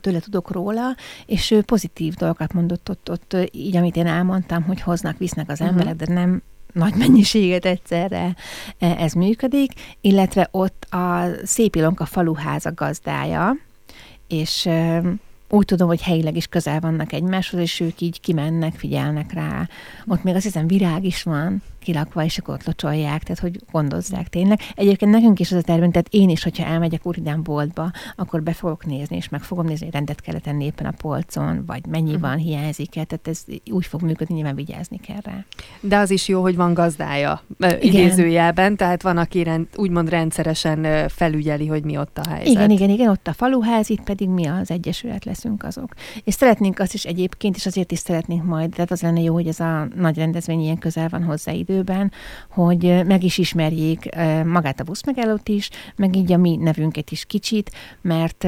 [0.00, 4.80] tőle tudok róla, és ő pozitív dolgokat mondott ott, ott így, amit én elmondtam, hogy
[4.80, 5.76] hoznak, visznek az uh-huh.
[5.76, 6.42] emberek, de nem
[6.74, 8.34] nagy mennyiséget egyszerre
[8.78, 13.56] e, ez működik, illetve ott a Szép Ilonka faluháza gazdája,
[14.28, 14.68] és
[15.48, 19.68] úgy tudom, hogy helyileg is közel vannak egymáshoz, és ők így kimennek, figyelnek rá.
[20.06, 24.28] Ott még azt hiszem virág is van, kilakva, és akkor ott locsolják, tehát hogy gondozzák
[24.28, 24.60] tényleg.
[24.74, 28.52] Egyébként nekünk is az a tervünk, tehát én is, hogyha elmegyek Uridán boltba, akkor be
[28.52, 32.14] fogok nézni, és meg fogom nézni, hogy rendet kell tenni éppen a polcon, vagy mennyi
[32.14, 32.20] uh-huh.
[32.20, 35.44] van, hiányzik -e, tehát ez úgy fog működni, nyilván vigyázni kell rá.
[35.80, 37.80] De az is jó, hogy van gazdája Igen.
[37.80, 42.46] idézőjelben, tehát van, aki rend, úgymond rendszeresen felügyeli, hogy mi ott a helyzet.
[42.46, 45.94] Igen, igen, igen, ott a faluház, itt pedig mi az Egyesület leszünk azok.
[46.24, 49.46] És szeretnénk azt is egyébként, és azért is szeretnénk majd, tehát az lenne jó, hogy
[49.46, 52.12] ez a nagy rendezvény ilyen közel van hozzá időben,
[52.50, 54.08] hogy meg is ismerjék
[54.44, 58.46] magát a buszmegállót is, meg így a mi nevünket is kicsit, mert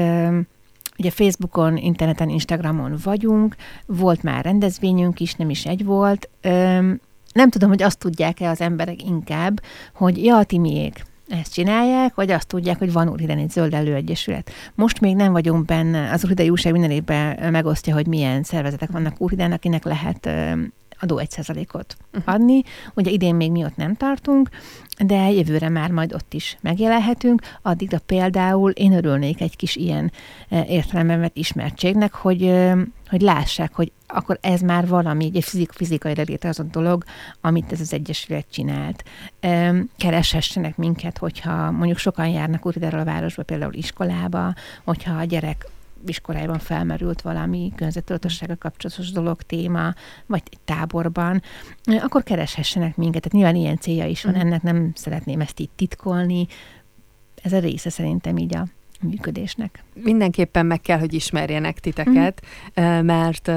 [0.99, 6.29] Ugye Facebookon, interneten, Instagramon vagyunk, volt már rendezvényünk is, nem is egy volt.
[7.33, 9.61] Nem tudom, hogy azt tudják-e az emberek inkább,
[9.93, 14.51] hogy ja, a timiék, ezt csinálják, vagy azt tudják, hogy van Úrhiden egy zöld előegyesület.
[14.75, 19.21] Most még nem vagyunk benne, az Úrhidai újság minden évben megosztja, hogy milyen szervezetek vannak
[19.21, 20.29] Úrhiden, akinek lehet
[20.99, 22.33] adó 1%-ot uh-huh.
[22.33, 22.63] adni.
[22.93, 24.49] Ugye idén még mi ott nem tartunk,
[25.05, 27.41] de jövőre már majd ott is megjelenhetünk.
[27.61, 30.11] Addigra például én örülnék egy kis ilyen
[30.49, 32.53] értelemben vett ismertségnek, hogy,
[33.09, 37.03] hogy lássák, hogy akkor ez már valami, egy fizik, fizikai létrehozott dolog,
[37.41, 39.03] amit ez az Egyesület csinált.
[39.97, 45.67] Kereshessenek minket, hogyha mondjuk sokan járnak útidáról a városba, például iskolába, hogyha a gyerek
[46.05, 49.93] iskolájában felmerült valami környezettudatossága kapcsolatos dolog, téma,
[50.25, 51.41] vagy egy táborban,
[52.01, 53.21] akkor kereshessenek minket.
[53.21, 54.39] Tehát nyilván ilyen célja is van, mm.
[54.39, 56.47] ennek nem szeretném ezt itt titkolni.
[57.41, 58.67] Ez a része szerintem így a
[59.01, 59.83] működésnek.
[59.93, 62.45] Mindenképpen meg kell, hogy ismerjenek titeket,
[62.81, 62.83] mm.
[63.05, 63.47] mert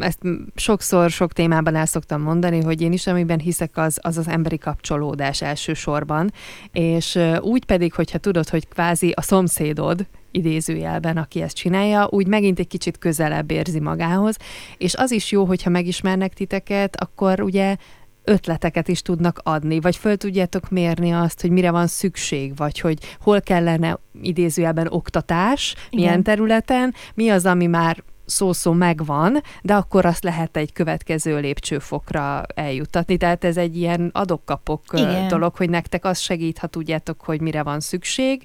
[0.00, 0.18] ezt
[0.54, 4.58] sokszor, sok témában el szoktam mondani, hogy én is, amiben hiszek, az az, az emberi
[4.58, 6.32] kapcsolódás elsősorban,
[6.72, 12.58] és úgy pedig, hogyha tudod, hogy kvázi a szomszédod, idézőjelben, aki ezt csinálja, úgy megint
[12.58, 14.36] egy kicsit közelebb érzi magához,
[14.78, 17.76] és az is jó, hogyha megismernek titeket, akkor ugye
[18.24, 23.16] ötleteket is tudnak adni, vagy föl tudjátok mérni azt, hogy mire van szükség, vagy hogy
[23.20, 25.88] hol kellene idézőjelben oktatás, Igen.
[25.90, 32.42] milyen területen, mi az, ami már szó-szó megvan, de akkor azt lehet egy következő lépcsőfokra
[32.54, 33.16] eljutatni.
[33.16, 35.28] Tehát ez egy ilyen adokkapok Igen.
[35.28, 38.44] dolog, hogy nektek az segít, ha tudjátok, hogy mire van szükség,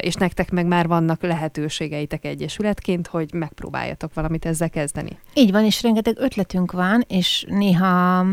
[0.00, 5.18] és nektek meg már vannak lehetőségeitek egyesületként, hogy megpróbáljatok valamit ezzel kezdeni.
[5.34, 8.26] Így van, és rengeteg ötletünk van, és néha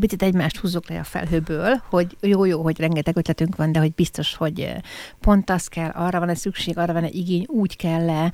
[0.00, 4.34] picit egymást húzzuk le a felhőből, hogy jó-jó, hogy rengeteg ötletünk van, de hogy biztos,
[4.34, 4.74] hogy
[5.20, 8.32] pont az kell, arra van-e szükség, arra van-e igény, úgy kell-e,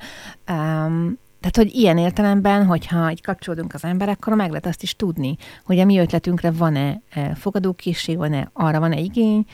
[0.51, 5.35] um, tehát, hogy ilyen értelemben, hogyha egy kapcsolódunk az emberekkel, meg lehet azt is tudni,
[5.65, 9.45] hogy a mi ötletünkre van-e e, fogadókészség, van-e, arra van-e igény,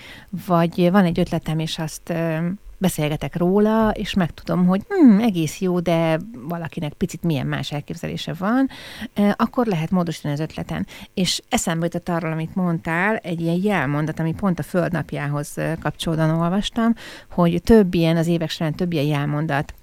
[0.46, 2.44] vagy van egy ötletem, és azt e,
[2.78, 8.70] beszélgetek róla, és megtudom, hogy hm, egész jó, de valakinek picit milyen más elképzelése van,
[9.14, 10.88] e, akkor lehet módosítani az ötleten.
[11.14, 16.94] És eszembe jutott arról, amit mondtál, egy ilyen jelmondat, ami pont a földnapjához kapcsolódóan olvastam,
[17.30, 19.74] hogy több ilyen, az évek során több ilyen jelmondat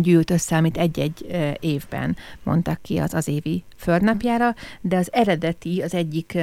[0.00, 1.26] gyűlt össze, amit egy-egy
[1.60, 6.38] évben mondtak ki az az évi földnapjára, de az eredeti, az egyik,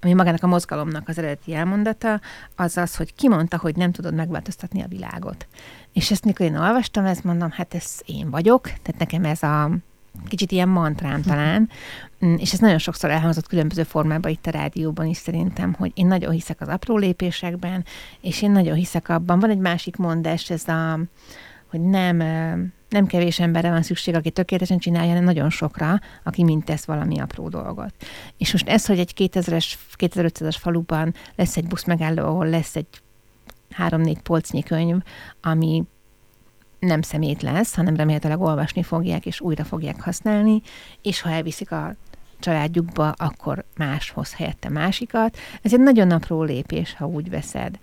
[0.00, 2.20] ami magának a mozgalomnak az eredeti elmondata,
[2.56, 5.46] az az, hogy kimondta, hogy nem tudod megváltoztatni a világot.
[5.92, 9.70] És ezt mikor én olvastam, ezt mondom, hát ez én vagyok, tehát nekem ez a
[10.28, 11.68] kicsit ilyen mantrám talán,
[12.24, 16.06] mm, és ez nagyon sokszor elhangzott különböző formában itt a rádióban is szerintem, hogy én
[16.06, 17.84] nagyon hiszek az apró lépésekben,
[18.20, 19.38] és én nagyon hiszek abban.
[19.38, 21.00] Van egy másik mondás, ez a,
[21.70, 22.16] hogy nem
[22.90, 27.18] nem kevés emberre van szükség, aki tökéletesen csinálja, hanem nagyon sokra, aki mind tesz valami
[27.18, 27.94] apró dolgot.
[28.38, 32.86] És most ez, hogy egy 2000-es, 2500-as faluban lesz egy buszmegálló, ahol lesz egy
[33.70, 34.96] három-négy polcnyi könyv,
[35.42, 35.84] ami
[36.78, 40.60] nem szemét lesz, hanem remélhetőleg olvasni fogják, és újra fogják használni,
[41.02, 41.94] és ha elviszik a
[42.38, 45.36] családjukba, akkor más hoz helyette másikat.
[45.62, 47.78] Ez egy nagyon apró lépés, ha úgy veszed.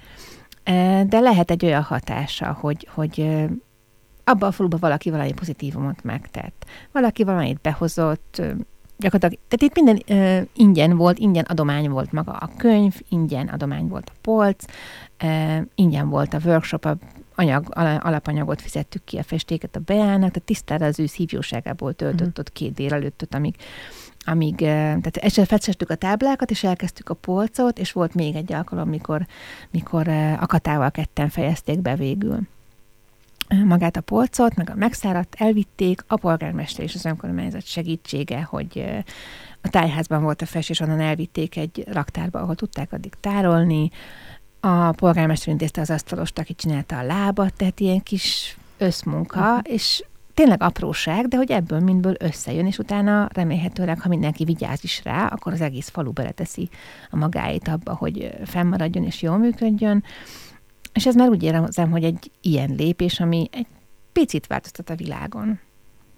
[1.07, 3.47] De lehet egy olyan hatása, hogy, hogy
[4.27, 6.65] abban a faluban valaki valami pozitívumot megtett.
[6.91, 8.41] Valaki valamit behozott,
[8.97, 13.87] gyakorlatilag, tehát itt minden uh, ingyen volt, ingyen adomány volt maga a könyv, ingyen adomány
[13.87, 14.65] volt a polc,
[15.23, 16.97] uh, ingyen volt a workshop, a
[17.35, 17.65] anyag,
[17.99, 22.39] alapanyagot fizettük ki, a festéket a beállnak, tehát tisztára az ő szívjóságából töltött mm.
[22.39, 23.55] ott két délelőttöt, amíg
[24.25, 29.25] amíg, tehát festestük a táblákat, és elkezdtük a polcot, és volt még egy alkalom, mikor,
[29.71, 30.07] mikor
[30.39, 32.39] akatával ketten fejezték be végül
[33.65, 38.85] magát a polcot, meg a megszáradt elvitték, a polgármester és az önkormányzat segítsége, hogy
[39.61, 43.89] a tájházban volt a festés, onnan elvitték egy raktárba, ahol tudták addig tárolni.
[44.59, 49.59] A polgármester intézte az asztalost, aki csinálta a lábat, tehát ilyen kis összmunka, uh-huh.
[49.63, 55.03] és tényleg apróság, de hogy ebből mindből összejön, és utána remélhetőleg, ha mindenki vigyáz is
[55.03, 56.69] rá, akkor az egész falu beleteszi
[57.09, 60.03] a magáit abba, hogy fennmaradjon és jól működjön.
[60.97, 63.67] És ez már úgy érzem, hogy egy ilyen lépés, ami egy
[64.13, 65.59] picit változtat a világon.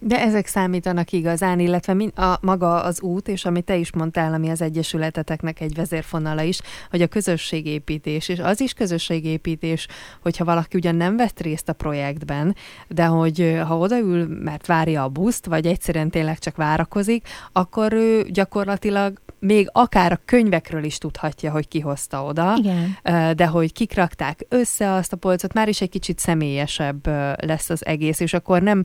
[0.01, 4.33] De ezek számítanak igazán, illetve min, a, maga az út, és amit te is mondtál,
[4.33, 6.59] ami az egyesületeteknek egy vezérfonala is,
[6.89, 9.87] hogy a közösségépítés, és az is közösségépítés,
[10.21, 12.55] hogyha valaki ugyan nem vett részt a projektben,
[12.87, 18.23] de hogy ha odaül, mert várja a buszt, vagy egyszerűen tényleg csak várakozik, akkor ő
[18.29, 22.97] gyakorlatilag még akár a könyvekről is tudhatja, hogy ki hozta oda, Igen.
[23.35, 27.07] de hogy kik rakták össze azt a polcot, már is egy kicsit személyesebb
[27.45, 28.81] lesz az egész, és akkor nem,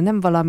[0.00, 0.43] nem valami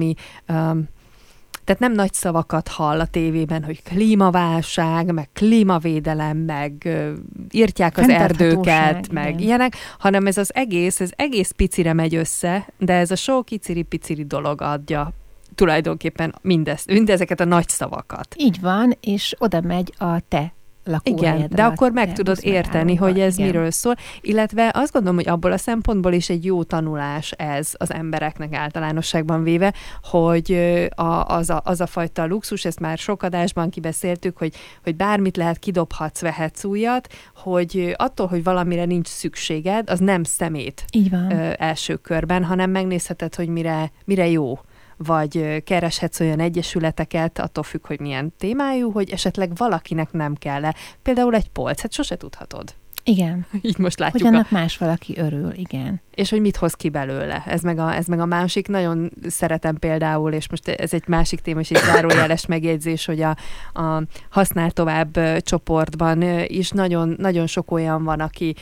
[1.66, 7.12] tehát nem nagy szavakat hall a tévében, hogy klímaválság, meg klímavédelem, meg uh,
[7.52, 9.40] írtják az erdőket, meg igen.
[9.40, 14.26] ilyenek, hanem ez az egész, ez egész picire megy össze, de ez a sok kiciri-piciri
[14.26, 15.12] dolog adja
[15.56, 18.36] tulajdonképpen mindezt, mindezeket a nagy szavakat.
[18.38, 20.55] Így van, és oda megy a te
[21.04, 23.50] igen, de akkor meg tudod érteni, hogy ez igen.
[23.50, 27.94] miről szól, illetve azt gondolom, hogy abból a szempontból is egy jó tanulás ez az
[27.94, 30.52] embereknek általánosságban véve, hogy
[30.96, 35.38] a, az, a, az a fajta luxus, ezt már sok adásban kibeszéltük, hogy, hogy bármit
[35.38, 41.32] lehet, kidobhatsz, vehetsz újat, hogy attól, hogy valamire nincs szükséged, az nem szemét Így van.
[41.32, 44.60] Ö, első körben, hanem megnézheted, hogy mire, mire jó
[44.98, 50.76] vagy kereshetsz olyan egyesületeket, attól függ, hogy milyen témájú, hogy esetleg valakinek nem kell -e.
[51.02, 52.74] Például egy polc, hát sose tudhatod.
[53.04, 53.46] Igen.
[53.62, 54.24] Így most látjuk.
[54.24, 54.54] Hogy annak a...
[54.54, 57.44] más valaki örül, igen és hogy mit hoz ki belőle.
[57.46, 58.68] Ez meg, a, ez meg a másik.
[58.68, 63.38] Nagyon szeretem például, és most ez egy másik téma, és egy zárójeles megjegyzés, hogy a,
[63.74, 68.56] a használ tovább csoportban is nagyon, nagyon sok olyan van, aki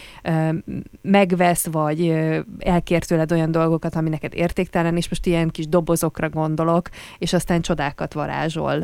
[1.02, 2.13] megvesz, vagy
[2.60, 7.62] elkér tőled olyan dolgokat, ami neked értéktelen, és most ilyen kis dobozokra gondolok, és aztán
[7.62, 8.80] csodákat varázsol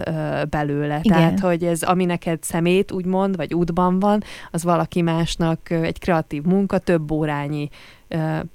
[0.50, 1.00] belőle.
[1.02, 1.18] Igen.
[1.18, 6.44] Tehát, hogy ez, ami neked szemét, úgymond, vagy útban van, az valaki másnak egy kreatív
[6.44, 7.70] munka, több órányi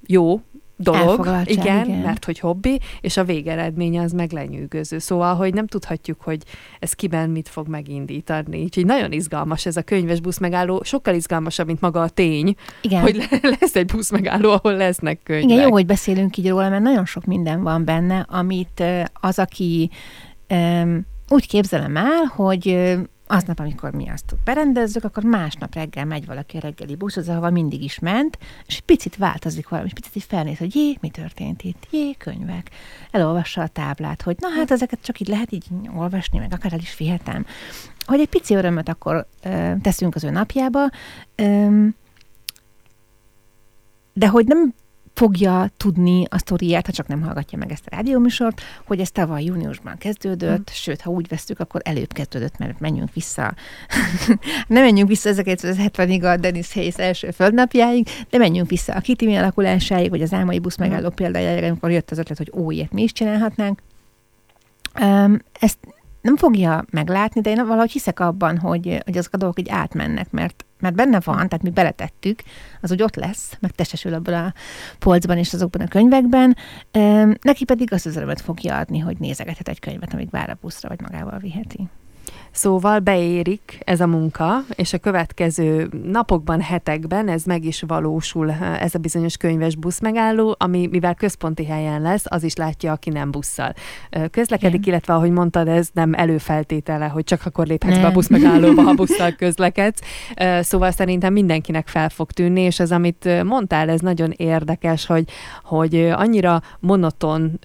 [0.05, 0.41] jó
[0.77, 4.97] dolog, igen, igen, mert hogy hobbi, és a végeredménye az meg lenyűgöző.
[4.97, 6.43] Szóval, hogy nem tudhatjuk, hogy
[6.79, 8.63] ez kiben mit fog megindítani.
[8.63, 13.01] Úgyhogy nagyon izgalmas ez a könyves busz megálló, sokkal izgalmasabb, mint maga a tény, igen.
[13.01, 13.27] hogy
[13.59, 15.49] lesz egy busz megálló, ahol lesznek könyvek.
[15.49, 19.89] Igen, jó, hogy beszélünk így róla, mert nagyon sok minden van benne, amit az, aki
[20.49, 26.57] um, úgy képzelem el, hogy aznap, amikor mi azt berendezzük, akkor másnap reggel megy valaki
[26.57, 30.57] a reggeli buszhoz, ahova mindig is ment, és picit változik valami, és picit így felnéz,
[30.57, 32.69] hogy jé, mi történt itt, jé, könyvek.
[33.11, 36.79] Elolvassa a táblát, hogy na hát ezeket csak így lehet így olvasni, meg akár el
[36.79, 37.45] is vihetem.
[38.05, 40.89] Hogy egy pici örömöt akkor ö, teszünk az ő napjába,
[41.35, 41.85] ö,
[44.13, 44.73] de hogy nem
[45.15, 49.43] fogja tudni a sztoriát, ha csak nem hallgatja meg ezt a rádióműsort, hogy ez tavaly
[49.43, 50.73] júniusban kezdődött, mm.
[50.73, 53.53] sőt, ha úgy vesztük, akkor előbb kezdődött, mert menjünk vissza.
[54.67, 60.09] nem menjünk vissza 1970-ig a Dennis Hayes első földnapjáig, de menjünk vissza a Kitimi alakulásáig,
[60.09, 61.15] vagy az álmai busz megálló mm.
[61.15, 63.81] példájára, amikor jött az ötlet, hogy ó, ilyet mi is csinálhatnánk.
[65.01, 65.77] Um, ezt
[66.25, 70.31] nem fogja meglátni, de én valahogy hiszek abban, hogy, hogy azok a dolgok így átmennek,
[70.31, 72.39] mert, mert benne van, tehát mi beletettük,
[72.81, 74.53] az úgy ott lesz, meg testesül abban a
[74.99, 76.57] polcban és azokban a könyvekben,
[77.41, 80.89] neki pedig azt az örömet fogja adni, hogy nézegethet egy könyvet, amíg vár a buszra,
[80.89, 81.89] vagy magával viheti.
[82.55, 88.95] Szóval beérik ez a munka, és a következő napokban, hetekben ez meg is valósul, ez
[88.95, 93.31] a bizonyos könyves busz megálló, ami mivel központi helyen lesz, az is látja, aki nem
[93.31, 93.73] busszal
[94.31, 94.93] közlekedik, Igen.
[94.93, 98.93] illetve ahogy mondtad, ez nem előfeltétele, hogy csak akkor léphetsz be a busz megállóba, ha
[99.03, 100.01] busszal közlekedsz.
[100.59, 105.23] Szóval szerintem mindenkinek fel fog tűnni, és ez, amit mondtál, ez nagyon érdekes, hogy,
[105.63, 107.59] hogy annyira monoton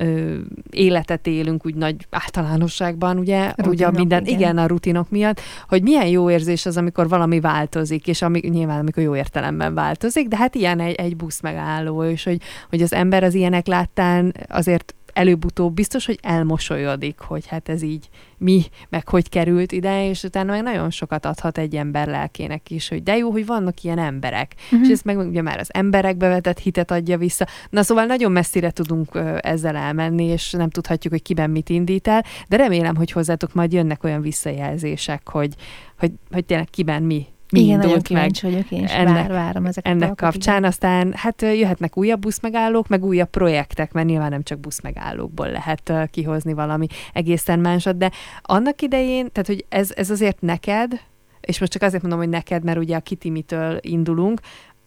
[0.71, 5.83] életet élünk úgy nagy általánosságban, ugye, Rutinok, ugye minden, igen, igen a rutinok miatt, hogy
[5.83, 10.37] milyen jó érzés az, amikor valami változik, és ami, nyilván amikor jó értelemben változik, de
[10.37, 14.95] hát ilyen egy, egy busz megálló, és hogy, hogy az ember az ilyenek láttán azért
[15.13, 20.51] előbb-utóbb biztos, hogy elmosolyodik, hogy hát ez így mi, meg hogy került ide, és utána
[20.51, 24.55] meg nagyon sokat adhat egy ember lelkének is, hogy de jó, hogy vannak ilyen emberek.
[24.65, 24.81] Uh-huh.
[24.81, 27.47] És ezt meg ugye már az emberekbe vetett hitet adja vissza.
[27.71, 32.09] Na szóval nagyon messzire tudunk ö, ezzel elmenni, és nem tudhatjuk, hogy kiben mit indít
[32.09, 35.55] el, de remélem, hogy hozzátok majd jönnek olyan visszajelzések, hogy,
[35.99, 39.93] hogy, hogy tényleg kiben mi Igen, indult meg vagyok, én is ennek, vár, várom ezeket
[39.93, 40.57] ennek kapcsán.
[40.59, 40.69] Igen.
[40.69, 46.53] Aztán hát jöhetnek újabb buszmegállók, meg újabb projektek, mert nyilván nem csak buszmegállókból lehet kihozni
[46.53, 48.11] valami egészen másod, de
[48.43, 51.01] annak idején, tehát hogy ez, ez azért neked,
[51.41, 54.41] és most csak azért mondom, hogy neked, mert ugye a Kitimitől indulunk,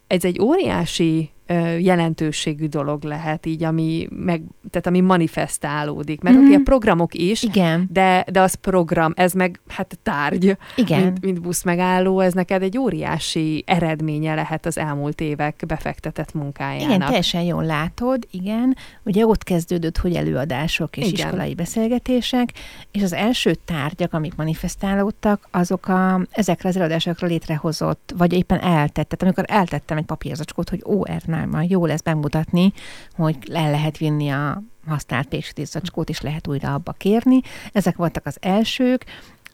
[0.08, 1.30] ez egy óriási
[1.79, 6.21] jelentőségű dolog lehet, így, ami, meg, tehát ami manifestálódik.
[6.21, 6.45] Mert mm-hmm.
[6.45, 7.89] oké, a programok is, Igen.
[7.91, 11.01] De, de az program, ez meg hát tárgy, Igen.
[11.03, 16.88] Mint, mint buszmegálló, ez neked egy óriási eredménye lehet az elmúlt évek befektetett munkájának.
[16.88, 18.78] Igen, teljesen jól látod, igen.
[19.03, 21.26] Ugye ott kezdődött, hogy előadások és igen.
[21.26, 22.49] iskolai beszélgetések,
[22.91, 29.09] és az első tárgyak, amik manifestálódtak, azok a, ezekre az előadásokra létrehozott, vagy éppen eltett.
[29.09, 31.05] Tehát amikor eltettem egy papírzacskót, hogy ó,
[31.45, 32.73] már jó lesz bemutatni,
[33.15, 35.69] hogy el lehet vinni a használt péksütés
[36.05, 37.41] és lehet újra abba kérni.
[37.71, 39.05] Ezek voltak az elsők,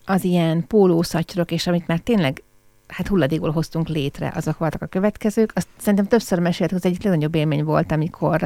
[0.06, 2.44] az ilyen pólószatyrok, és amit már tényleg
[2.88, 5.52] hát hulladékból hoztunk létre, azok voltak a következők.
[5.56, 8.44] Azt szerintem többször meséltek, az egyik legnagyobb élmény volt, amikor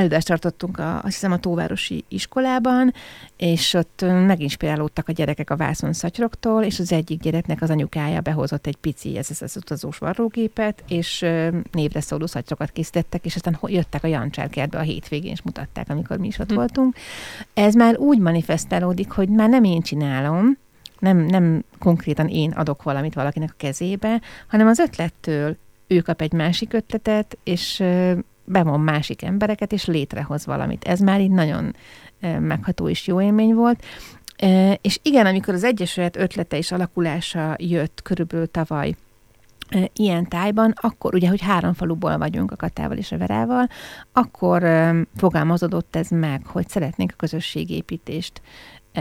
[0.00, 2.92] előadást tartottunk a, azt hiszem a Tóvárosi iskolában,
[3.36, 8.66] és ott meginspirálódtak a gyerekek a vászon szatyroktól, és az egyik gyereknek az anyukája behozott
[8.66, 11.26] egy pici, ez, ez az utazós varrógépet, és
[11.72, 16.18] névre szóló szatyrokat készítettek, és aztán jöttek a Jancsár kertbe a hétvégén, és mutatták, amikor
[16.18, 16.54] mi is ott hm.
[16.54, 16.94] voltunk.
[17.54, 20.58] Ez már úgy manifestálódik, hogy már nem én csinálom,
[20.98, 26.32] nem, nem konkrétan én adok valamit valakinek a kezébe, hanem az ötlettől ő kap egy
[26.32, 27.82] másik ötletet, és
[28.44, 30.84] bevon másik embereket, és létrehoz valamit.
[30.84, 31.74] Ez már így nagyon
[32.38, 33.84] megható és jó élmény volt.
[34.80, 38.94] És igen, amikor az Egyesület ötlete és alakulása jött körülbelül tavaly
[39.92, 43.68] ilyen tájban, akkor ugye, hogy három faluból vagyunk a Katával és a Verával,
[44.12, 44.62] akkor
[45.16, 48.42] fogalmazódott ez meg, hogy szeretnénk a közösségépítést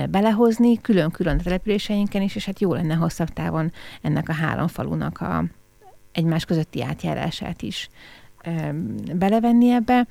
[0.10, 3.72] belehozni, külön-külön a településeinken is, és hát jó lenne hosszabb távon
[4.02, 5.44] ennek a három falunak a
[6.12, 7.90] egymás közötti átjárását is
[9.14, 10.08] belevenni ebbe.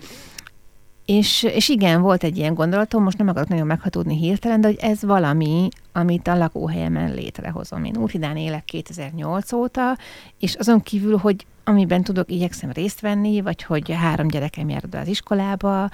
[1.05, 4.79] És, és igen, volt egy ilyen gondolatom, most nem akarok nagyon meghatódni hirtelen, de hogy
[4.81, 7.85] ez valami, amit a lakóhelyemen létrehozom.
[7.85, 9.97] Én Úrhidán élek 2008 óta,
[10.39, 15.09] és azon kívül, hogy amiben tudok, igyekszem részt venni, vagy hogy három gyerekem jár az
[15.09, 15.91] iskolába,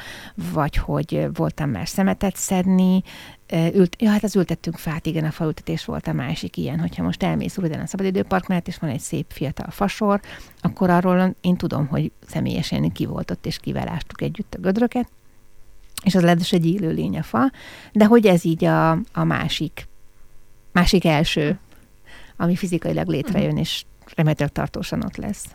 [0.52, 3.02] vagy hogy voltam már szemetet szedni,
[3.74, 7.22] Ült, ja, hát az ültettünk fát, igen, a faültetés volt a másik ilyen, hogyha most
[7.22, 10.20] elmész Urudán a szabadidőpark mellett, és van egy szép fiatal fasor,
[10.60, 15.08] akkor arról én tudom, hogy személyesen ki volt ott, és kivel ástuk együtt a gödröket,
[16.04, 17.50] és az lehet egy élő lény a fa,
[17.92, 19.88] de hogy ez így a, a másik,
[20.72, 21.58] másik első,
[22.36, 25.46] ami fizikailag létrejön, és remélhetőleg tartósan ott lesz.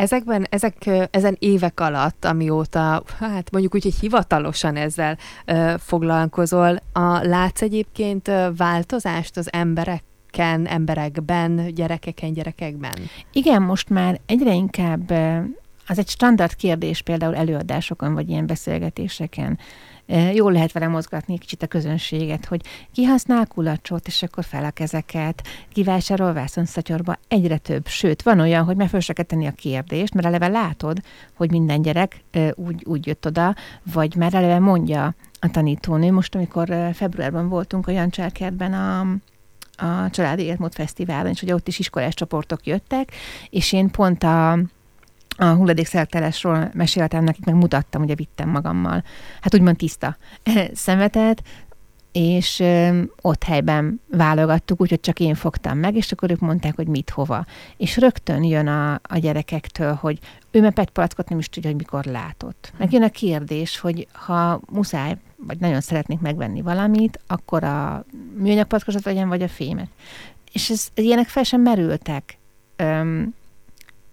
[0.00, 7.26] Ezekben, ezek, ezen évek alatt, amióta, hát mondjuk úgy, hogy hivatalosan ezzel ö, foglalkozol, a,
[7.26, 12.92] látsz egyébként változást az emberek embereken, emberekben, gyerekeken, gyerekekben?
[13.32, 15.10] Igen, most már egyre inkább
[15.86, 19.58] az egy standard kérdés például előadásokon, vagy ilyen beszélgetéseken,
[20.32, 22.60] jól lehet vele mozgatni kicsit a közönséget, hogy
[22.92, 25.42] ki használ kulacsot, és akkor fel a kezeket,
[25.72, 27.86] ki vásárol vászonszatyorba, egyre több.
[27.86, 31.00] Sőt, van olyan, hogy meg fel kell tenni a kérdést, mert eleve látod,
[31.34, 33.54] hogy minden gyerek úgy, úgy jött oda,
[33.92, 36.12] vagy már eleve mondja a tanítónő.
[36.12, 39.00] Most, amikor februárban voltunk a Jancsárkertben a,
[39.86, 43.12] a Családi Életmód Fesztiválon, és ugye ott is iskolás csoportok jöttek,
[43.50, 44.58] és én pont a
[45.36, 49.04] a hulladékszertelásról meséltem nekik, meg mutattam, ugye vittem magammal,
[49.40, 50.16] hát úgymond tiszta
[50.72, 51.42] szemetet,
[52.12, 52.62] és
[53.20, 57.46] ott helyben válogattuk, úgyhogy csak én fogtam meg, és akkor ők mondták, hogy mit, hova.
[57.76, 60.18] És rögtön jön a, a gyerekektől, hogy
[60.50, 62.72] ő mert petpalackot nem is tudja, hogy mikor látott.
[62.76, 68.04] Meg jön a kérdés, hogy ha muszáj, vagy nagyon szeretnék megvenni valamit, akkor a
[68.36, 69.88] műanyag palackosat vagy a fémet.
[70.52, 72.38] És ez, ilyenek fel sem merültek.
[72.76, 73.34] Öm,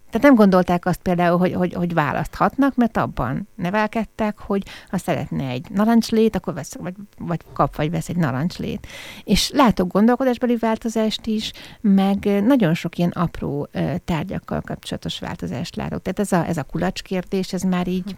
[0.09, 5.47] tehát nem gondolták azt például, hogy, hogy, hogy választhatnak, mert abban nevelkedtek, hogy ha szeretne
[5.47, 8.87] egy narancslét, akkor vesz, vagy, vagy kap, vagy vesz egy narancslét.
[9.23, 11.51] És látok gondolkodásbeli változást is,
[11.81, 13.69] meg nagyon sok ilyen apró
[14.05, 16.01] tárgyakkal kapcsolatos változást látok.
[16.01, 18.15] Tehát ez a, ez a kulacs kérdés, ez már így,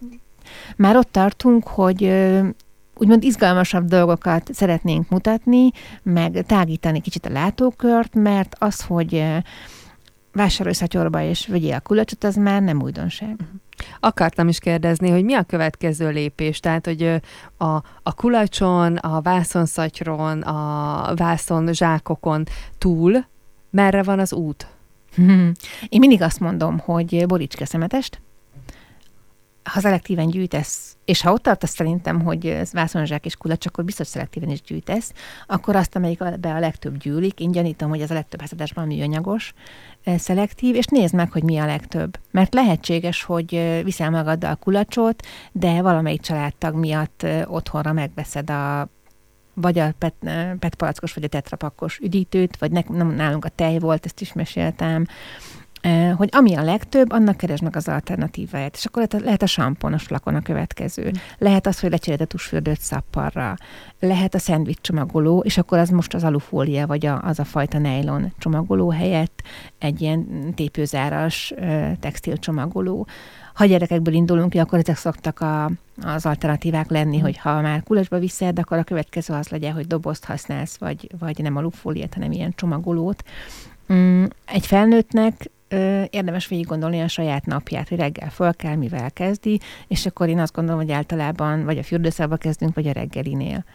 [0.75, 2.03] már ott tartunk, hogy
[2.97, 5.71] úgymond izgalmasabb dolgokat szeretnénk mutatni,
[6.03, 9.25] meg tágítani kicsit a látókört, mert az, hogy
[10.31, 13.29] vásárolj szatyorba és vegyél a kulacsot, az már nem újdonság.
[13.29, 13.49] Mhm.
[13.99, 16.59] Akartam is kérdezni, hogy mi a következő lépés?
[16.59, 17.21] Tehát, hogy
[17.57, 17.65] a,
[18.03, 22.43] a kulacson, a vászonszatyron, a vászon zsákokon
[22.77, 23.25] túl
[23.69, 24.67] merre van az út?
[25.89, 28.21] Én mindig azt mondom, hogy boríts szemetest,
[29.69, 34.49] ha szelektíven gyűjtesz, és ha ott tartasz szerintem, hogy vászonzsák és kulacs, akkor biztos szelektíven
[34.49, 35.13] is gyűjtesz,
[35.47, 39.53] akkor azt, amelyik be a legtöbb gyűlik, én gyanítom, hogy ez a legtöbb házadásban műanyagos,
[40.03, 42.19] eh, szelektív, és nézd meg, hogy mi a legtöbb.
[42.31, 48.49] Mert lehetséges, hogy eh, viszel magaddal a kulacsot, de valamelyik családtag miatt eh, otthonra megveszed
[48.49, 48.89] a
[49.53, 50.13] vagy a pet,
[50.59, 55.05] petpalackos, vagy a tetrapakkos üdítőt, vagy ne, nem, nálunk a tej volt, ezt is meséltem,
[56.17, 58.75] hogy ami a legtöbb, annak keresd meg az alternatíváját.
[58.75, 61.05] És akkor lehet a, lehet a samponos flakon a következő.
[61.05, 61.19] Mm.
[61.37, 63.55] Lehet az, hogy lecseréled a tusfürdőt szapparra.
[63.99, 67.77] Lehet a szendvics csomagoló, és akkor az most az alufólia, vagy a, az a fajta
[67.77, 69.41] nylon csomagoló helyett
[69.77, 71.53] egy ilyen tépőzáras
[71.99, 73.07] textil csomagoló.
[73.53, 75.71] Ha gyerekekből indulunk ki, akkor ezek szoktak a,
[76.01, 77.21] az alternatívák lenni, mm.
[77.21, 81.39] hogy ha már kulcsba viszed, akkor a következő az legyen, hogy dobozt használsz, vagy, vagy
[81.41, 83.23] nem alufóliát, hanem ilyen csomagolót.
[83.93, 89.11] Mm, egy felnőttnek ö, érdemes végig gondolni a saját napját, hogy reggel föl kell, mivel
[89.11, 93.65] kezdi, és akkor én azt gondolom, hogy általában vagy a fürdőszába kezdünk, vagy a reggelinél.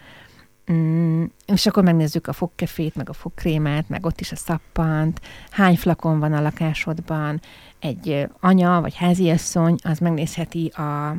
[0.71, 5.77] Mm, és akkor megnézzük a fogkefét, meg a fogkrémet, meg ott is a szappant, hány
[5.77, 7.41] flakon van a lakásodban,
[7.79, 11.09] egy anya vagy háziasszony, az megnézheti a,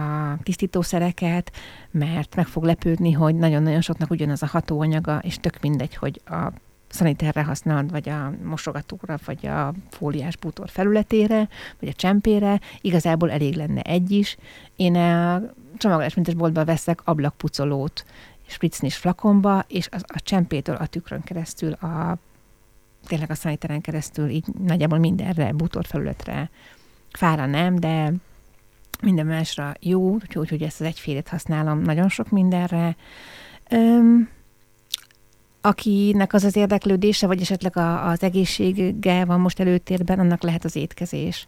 [0.00, 1.52] a tisztítószereket,
[1.90, 6.52] mert meg fog lepődni, hogy nagyon-nagyon soknak ugyanaz a hatóanyaga, és tök mindegy, hogy a
[6.88, 11.48] szaniterre használod, vagy a mosogatóra, vagy a fóliás bútor felületére,
[11.80, 14.36] vagy a csempére, igazából elég lenne egy is.
[14.76, 15.42] Én a
[15.76, 18.04] csomagolásmentes boltba veszek ablakpucolót,
[18.46, 22.18] spritznis flakonba, és az, a csempétől a tükrön keresztül, a,
[23.06, 26.50] tényleg a szaniteren keresztül, így nagyjából mindenre, bútorfelületre,
[27.12, 28.12] fára nem, de
[29.02, 32.96] minden másra jó, úgyhogy hogy ezt az egyfélét használom nagyon sok mindenre.
[33.70, 34.28] Öm,
[35.66, 40.76] akinek az az érdeklődése, vagy esetleg a, az egészsége van most előtérben, annak lehet az
[40.76, 41.46] étkezés.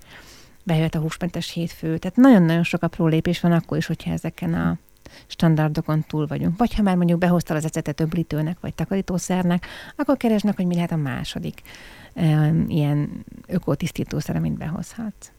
[0.64, 1.98] Bejöhet a húsmentes hétfő.
[1.98, 4.78] Tehát nagyon-nagyon sok apró lépés van akkor is, hogyha ezeken a
[5.26, 6.58] standardokon túl vagyunk.
[6.58, 9.66] Vagy ha már mondjuk behoztál az ecetet öblítőnek, vagy takarítószernek,
[9.96, 11.62] akkor keresnek, hogy mi lehet a második
[12.68, 15.30] ilyen ökotisztítószer, amit behozhatsz.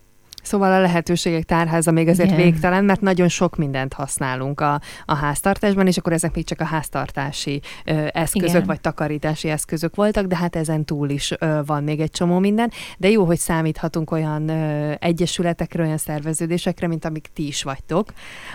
[0.43, 2.41] Szóval a lehetőségek tárháza még azért Igen.
[2.41, 6.65] végtelen, mert nagyon sok mindent használunk a, a háztartásban, és akkor ezek még csak a
[6.65, 8.65] háztartási ö, eszközök, Igen.
[8.65, 12.71] vagy takarítási eszközök voltak, de hát ezen túl is ö, van még egy csomó minden.
[12.97, 18.13] De jó, hogy számíthatunk olyan ö, egyesületekre, olyan szerveződésekre, mint amik ti is vagytok,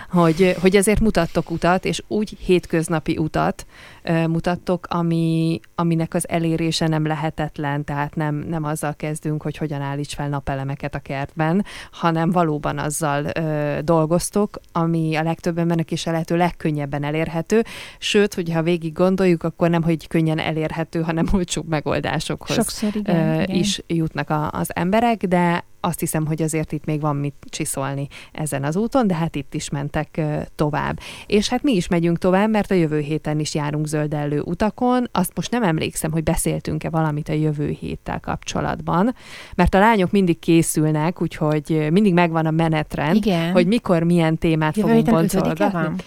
[0.09, 3.65] hogy, hogy ezért mutattok utat, és úgy hétköznapi utat
[4.11, 10.15] mutattok, ami, aminek az elérése nem lehetetlen, tehát nem, nem azzal kezdünk, hogy hogyan állíts
[10.15, 16.11] fel napelemeket a kertben, hanem valóban azzal ö, dolgoztok, ami a legtöbb embernek is a
[16.11, 17.63] lehető legkönnyebben elérhető,
[17.97, 23.41] sőt, hogyha végig gondoljuk, akkor nem, hogy könnyen elérhető, hanem olcsóbb megoldásokhoz Sokszor, igen, ö,
[23.41, 23.55] igen.
[23.55, 28.07] is jutnak a, az emberek, de azt hiszem, hogy azért itt még van mit csiszolni
[28.31, 30.21] ezen az úton, de hát itt is mentek
[30.55, 30.99] tovább.
[31.25, 35.09] És hát mi is megyünk tovább, mert a jövő héten is járunk zöldellő utakon.
[35.11, 39.15] Azt most nem emlékszem, hogy beszéltünk-e valamit a jövő héttel kapcsolatban,
[39.55, 43.51] mert a lányok mindig készülnek, úgyhogy mindig megvan a menetrend, Igen.
[43.51, 46.03] hogy mikor milyen témát jövő fogunk boncolgatni.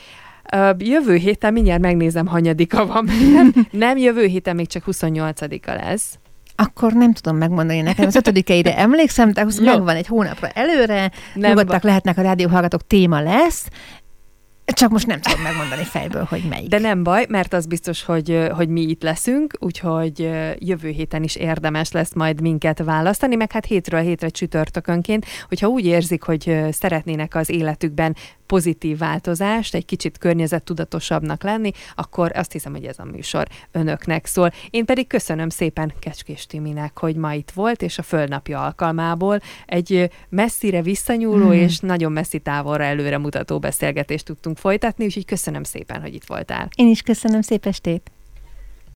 [0.79, 3.09] Jövő héten mindjárt megnézem, hanyadika van.
[3.71, 6.19] nem, jövő héten még csak 28-a lesz
[6.63, 8.07] akkor nem tudom megmondani nekem.
[8.07, 13.69] Az ötödikeire emlékszem, de megvan egy hónapra előre, nem nyugodtak lehetnek a rádióhallgatók, téma lesz,
[14.73, 16.69] csak most nem tudom megmondani fejből, hogy melyik.
[16.69, 21.37] De nem baj, mert az biztos, hogy, hogy mi itt leszünk, úgyhogy jövő héten is
[21.37, 27.35] érdemes lesz majd minket választani, meg hát hétről hétre csütörtökönként, hogyha úgy érzik, hogy szeretnének
[27.35, 28.17] az életükben
[28.49, 34.53] pozitív változást, egy kicsit környezettudatosabbnak lenni, akkor azt hiszem, hogy ez a műsor önöknek szól.
[34.71, 40.11] Én pedig köszönöm szépen Kecskés Timinek, hogy ma itt volt, és a fölnapja alkalmából egy
[40.29, 41.53] messzire visszanyúló mm.
[41.53, 46.69] és nagyon messzi távolra előre mutató beszélgetést tudtunk folytatni, úgyhogy köszönöm szépen, hogy itt voltál.
[46.77, 48.11] Én is köszönöm, szép estét!